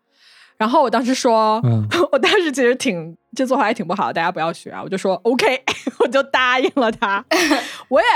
[0.55, 1.61] 然后我当时说，
[2.13, 5.61] 我当时其实挺这做法也挺不好，大家不要学啊，我就说 OK，
[5.99, 7.25] 我就答应了他。
[7.89, 8.07] 我也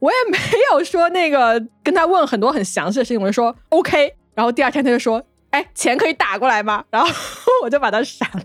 [0.00, 0.38] 我也没
[0.72, 4.14] 有说那个跟他问很多很详细的事情，我就说 OK。
[4.34, 5.22] 然后第二天他就说。
[5.50, 6.84] 哎，钱可以打过来吗？
[6.90, 7.10] 然后
[7.64, 8.40] 我就把他删了，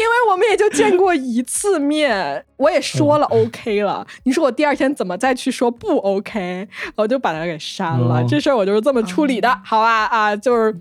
[0.00, 4.06] 因为我们也就见过一次面，我也说了 OK 了。
[4.24, 6.66] 你说我第二天怎么再去说不 OK？
[6.96, 8.24] 我就把他给删了。
[8.26, 10.06] 这事儿我就是这么处理的，好吧？
[10.06, 10.74] 啊，就是，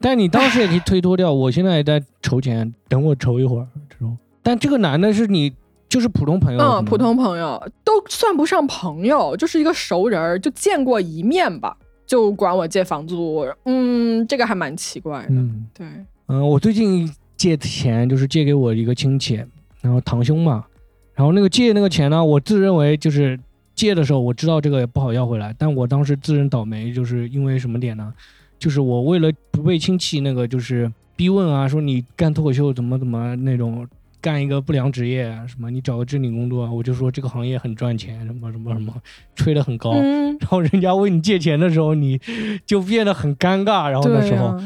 [0.00, 1.32] 但你当时也可以推脱掉。
[1.32, 4.16] 我现在也在筹钱，等我筹一会儿这种。
[4.42, 5.52] 但这个男的是你，
[5.88, 11.76] 就是普通朋友，嗯，普通朋友都算不上朋友，就是一个熟人，就见过一面吧。
[12.06, 15.28] 就管我借房租，嗯，这个还蛮奇怪的。
[15.28, 15.86] 嗯，对，
[16.28, 17.06] 嗯，我最近
[17.38, 19.42] 借钱就是借给我一个亲戚，
[19.80, 20.66] 然后堂兄嘛，
[21.14, 23.40] 然后那个借那个钱呢，我自认为就是
[23.74, 28.12] 借的时候我知道这个也不好要回来，但我当时自认倒霉，就是因为什么点呢？
[28.58, 33.88] 就是我为了不被亲戚那个就是逼问啊，说你干脱口秀怎么怎么那种。
[34.20, 38.92] 干一个不良职业啊，什么你找个正经工作啊，我就说这个行业很赚钱，什么什么什么，
[39.36, 39.92] 吹得很高。
[39.92, 42.20] 然后人家问你借钱的时候，你
[42.66, 43.88] 就变得很尴尬。
[43.88, 44.60] 然后那时候，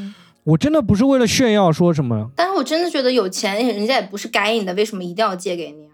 [0.44, 5.88] 我真的不是为了炫耀说什么，但是我真的觉得有钱人家也不是该你的，为什么一定要借给你？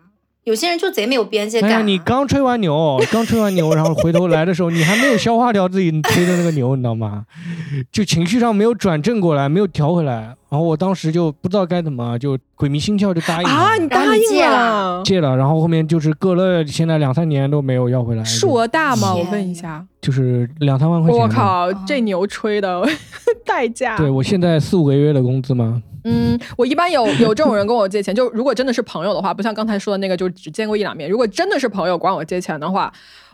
[0.49, 1.87] 有些人就贼没有边界感。
[1.87, 7.27] 你刚吹完牛， 刚吹完牛，然后回头来的时候，你还没有消化掉自己吹的那个牛，你知道吗？
[7.93, 10.35] 就情绪上没有转正过来，没有调回来。
[10.49, 13.55] 然后我当时就不知道该怎么，就鬼迷心窍就答应了。
[13.55, 15.03] 啊，你答应了？
[15.05, 18.25] 借了，然后后面就是隔了现在两三年都没有要回来。
[18.25, 19.15] 数额大吗？
[19.15, 19.85] 我问一下。
[20.01, 21.21] 就是两三万块钱。
[21.21, 22.83] 我靠，这牛吹的
[23.45, 23.99] 代价。
[23.99, 25.83] 对我现在四五个月的工资吗？
[26.09, 31.09] 嗯，我一般有有这种人跟我借钱，就如果真的是朋友的话，不像刚才说的那个，就只见过一两面。
[31.09, 32.93] 如果真的是朋友管我借钱的话，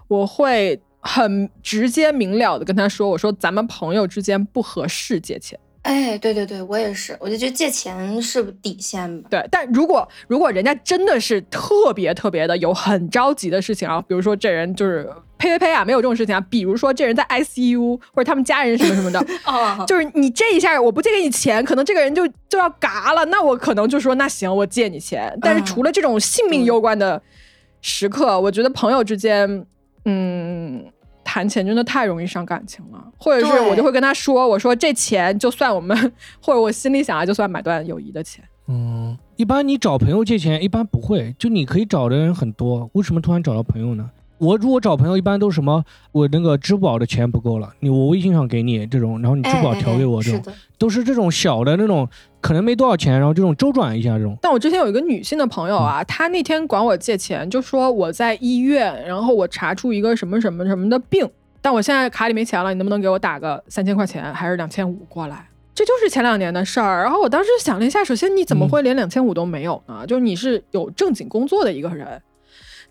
[0.08, 5.58] 我会很直接明了的跟他说，我说咱们朋友之间不合适借钱。
[5.84, 9.28] 哎，对对对，我也是，我就觉得借钱是底线吧。
[9.30, 15.06] 对，但如果如果人家真的是特别特别的有很着急的事情啊，比如说这人就是
[15.36, 25.36] 呸呸呸啊，没有这种事情啊，比如说这人在 ICU 或者他们家人什么什么的， 哦，就是你这一下我不借给你钱，可能这个人就就要嘎了，那我可能就说那行，我借你钱。
[25.42, 27.20] 但是除了这种性命攸关的
[27.82, 29.66] 时刻，我觉得朋友之间，
[30.06, 30.86] 嗯。
[31.34, 35.98] 谈钱真的太容易伤感情了，或者是我就会跟他说，我说这钱就算我们，
[36.40, 38.44] 或者我心里想啊，就算买断友谊的钱。
[38.68, 44.08] 嗯，一般你找朋友借钱，一般不会，就你可以找的人很多，为什么突然找到朋友呢？
[44.38, 45.84] 我如果找朋友，一般都是什么？
[46.12, 52.08] 我那个支付宝的钱不够了，你我微信上给你这种，然后你支付宝调给我这种，都是这种小的那种，
[52.40, 54.36] 可能没多少钱，然后这种周转一下这种。
[54.42, 61.28] 但我之前有一个女性的朋友啊，她那天管我借钱，就说我在医院，然后我查出一个什么什么什么的病，
[61.62, 65.48] 但我现在卡里没钱了，你能不能给我打个三千块钱还是两千五过来？
[65.74, 67.02] 这就是前两年的事儿。
[67.02, 70.04] 然后我当时想了一下，首先你怎么会连两千五都没有呢？
[70.06, 72.20] 就是你是有正经工作的一个人。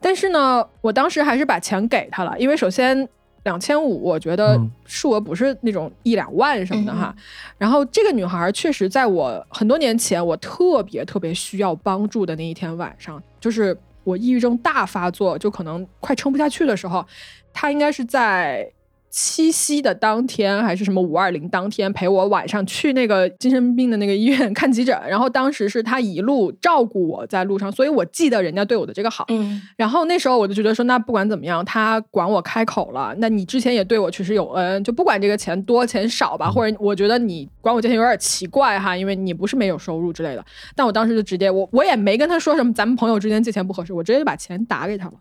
[0.03, 3.07] 但是呢，我当时还是把钱给他了，因为首先
[3.43, 7.15] 两千五，我觉得数额不是那种一两万什么的哈。
[7.57, 17.05] 然后这个女孩确实在我很多年前，我特别特别需要帮助的那一天晚上，就是我抑郁症大发作，就可能快撑不下去的时候，
[17.53, 18.69] 她应该是在
[19.15, 29.23] 七夕的当天还是什么五二零当天陪我晚上去那个精神病的那个医院 看急诊，然后当时是他一路照顾我在路上，所以我记得人家对我的这个好。
[29.29, 40.43] 嗯，然后那时候我就觉得说，那不管怎么样，他管我开口了，那你之前也对我确实有恩，就不管这个钱多钱少吧，或者我觉得你管我借钱有点奇怪哈，因为你不是没有收入之类的。
[40.75, 45.13] 但我当时就直接我我也没跟他说什么，咱们朋友之间借钱不合适，我直接就把钱打给他了。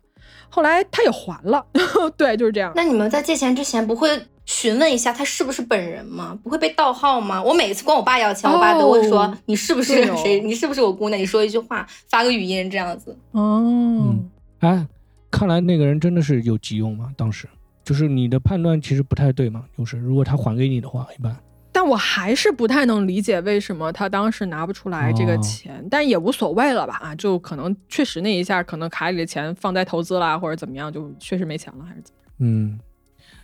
[0.55, 1.65] 后来他也还了，
[2.15, 2.71] 对，就是这样。
[2.77, 6.39] 那你们在借钱之前不会询问一下他是不是本人吗？
[6.43, 7.43] 不会被盗号吗？
[7.43, 10.41] 我每次管我爸要钱，我爸都会说你是不是谁？
[10.41, 11.19] 你是不是我姑娘？
[11.19, 13.17] 你说一句话，发个语音这样子。
[13.31, 14.15] 哦，
[14.59, 14.87] 哎，
[15.31, 17.11] 看来那个人真的是有急用嘛？
[17.17, 17.49] 当时
[17.83, 19.65] 就是你的判断其实不太对嘛？
[19.79, 21.35] 就是如果他还给你的话，一般。
[21.73, 27.01] 但我还是不太能理解为什么他当时拿不出来这个钱，但也无所谓了吧？
[27.03, 32.21] 啊，就可能确实那一下，可能卡里的钱放在投资啦，或者怎么样，就确实没钱了，还是怎么？
[32.41, 32.79] 嗯，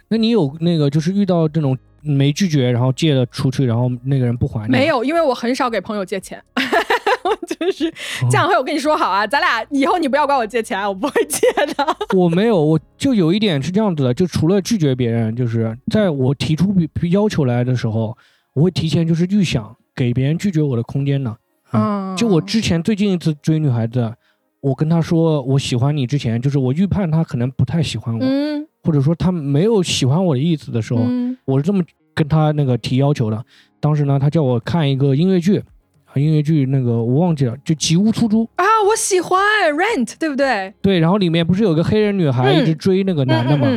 [0.09, 1.76] 那你有那个就是遇到这种
[2.09, 4.68] 没拒绝，然后借了出去，然后那个人不还？
[4.68, 6.42] 没有，因为我很少给朋友借钱，
[7.46, 7.92] 就是
[8.30, 8.56] 这样会。
[8.56, 11.86] 我跟你说好啊，咱俩以后你不要管我借钱，我不会借的。
[12.16, 16.74] 我没有，我就有一点是这样子的，就除了拒绝别人，就是在我提出
[17.11, 18.16] 要求来的时候，
[18.54, 21.36] 我会提前就是预想给别人拒绝我的空间呢。
[21.72, 24.12] 嗯，就我之前最近一次追女孩子，
[24.61, 28.26] 我跟她说我喜欢你之前，就是我预判她可能不太喜欢我，
[28.82, 31.02] 或者说她没有喜欢我的意思的时候，
[31.44, 31.84] 我是这么
[32.19, 33.45] 跟他那个提要求的。
[33.81, 35.62] 当时呢，他叫我看一个音乐剧。
[36.14, 39.39] 音乐剧那个我忘记了，就《吉屋出租》啊，我喜欢
[39.73, 40.75] 《Rent》，对不对？
[40.83, 43.69] 对，然后里面不是有个黑人女孩一直追那个男的嘛？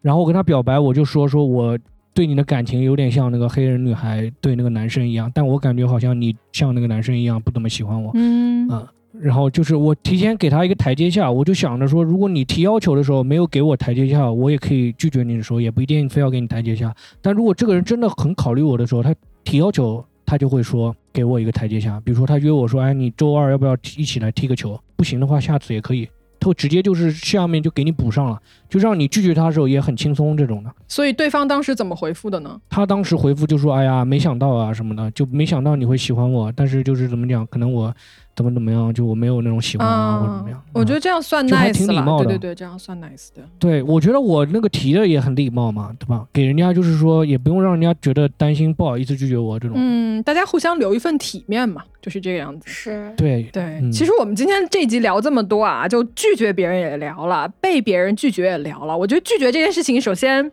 [0.00, 1.78] 然后我跟他表白，我就说说我
[2.14, 8.12] 对你的感情有点像那个黑人女孩对那个男生一样，但我感觉好像你像那个男生一样不怎么喜欢我。
[8.14, 8.88] 嗯嗯，
[9.20, 16.94] 然后就是我提前给他一个台阶下，我就想着说，如果你提要求的时候没有给我台阶下，我也可以拒绝你的时候，也不一定非要给你台阶下。
[17.22, 20.04] 但如果这个人真的很考虑我的时候，他提要求。
[20.26, 24.80] 他就会说给我一个台阶下，比如说他约我说，哎，你周二要不要一起来踢个球？
[24.96, 26.08] 不行的话，下次也可以。
[26.40, 30.74] 他直接就是下面就给你补上了，就让你拒绝他的时候也很轻松这种的。
[30.88, 32.58] 所以对方当时怎么回复的呢？
[32.70, 37.94] 他当时回复就说，哎呀，没想到啊什么的，就没想到你会喜欢我，但是就是怎么讲，可能我。
[38.36, 38.92] 怎么怎么样？
[38.92, 40.60] 就我没有那种喜欢啊，或者怎么样？
[40.72, 43.42] 我觉得这样算 nice 了，对对对，这样算 nice 的。
[43.58, 46.26] 对，我觉得我那个提的也很礼貌嘛，对吧？
[46.32, 49.76] 给人家就是说，也不用让人家觉得担心，不好意思拒绝我这种。
[49.78, 52.68] 嗯，大家互相留一份体面嘛，就是这个样子。
[52.68, 53.80] 是，对对。
[53.92, 58.96] 其实我们今天这集聊这么多啊，就拒绝别人也聊了，被别人拒绝也聊了。
[58.96, 60.50] 我觉得拒绝这件事情，首先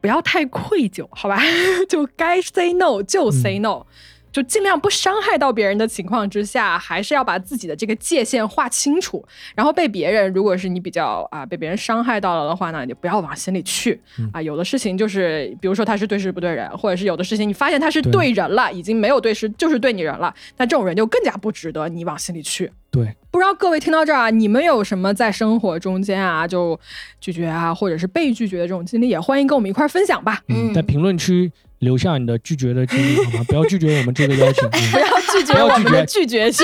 [0.00, 1.38] 不要太愧疚，好吧？
[1.86, 3.84] 就该 say no 就 say no。
[4.32, 9.24] 就尽量不伤害到别人的情况之下，还是要把自己的这个界限划清楚。
[9.54, 14.00] 然后被别人，如果是你比较啊被别人伤害到了的话呢，你就不要往心里去
[14.32, 14.40] 啊。
[14.40, 22.70] 有的事情就是，比如说他是对事不对人，或者是有的事情你发现他是对人了，已经没有对事，就是对你人了，那这种人就更加不值得你往心里去。
[22.90, 26.78] 对，不知道各位听到这儿啊，你们有什么在生活中间啊就
[27.20, 30.42] 拒绝啊，或者是被拒绝的这种经历，也欢迎跟我们一块分享吧。
[30.48, 31.50] 嗯，在评论区。
[31.80, 33.44] 留下你的拒绝的经历好吗？
[33.48, 36.62] 不要拒绝我们这个邀请， 不要拒绝我们的拒绝是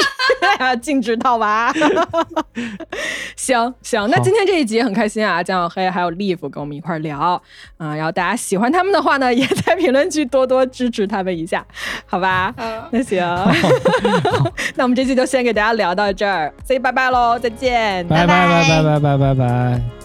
[0.80, 1.72] 禁止套娃。
[3.36, 7.18] 行行，那今天这一集很开心啊，江小黑还有 Live 跟我们一块聊
[7.76, 11.64] 啊，然后大家喜欢他们的话呢，也在评论区多多支持他们一下，
[12.06, 12.54] 好吧？
[12.90, 13.18] 那行，
[14.74, 19.95] 那我们这期就先给大家聊到这儿，所以拜拜喽，再见，拜拜拜拜拜拜拜拜。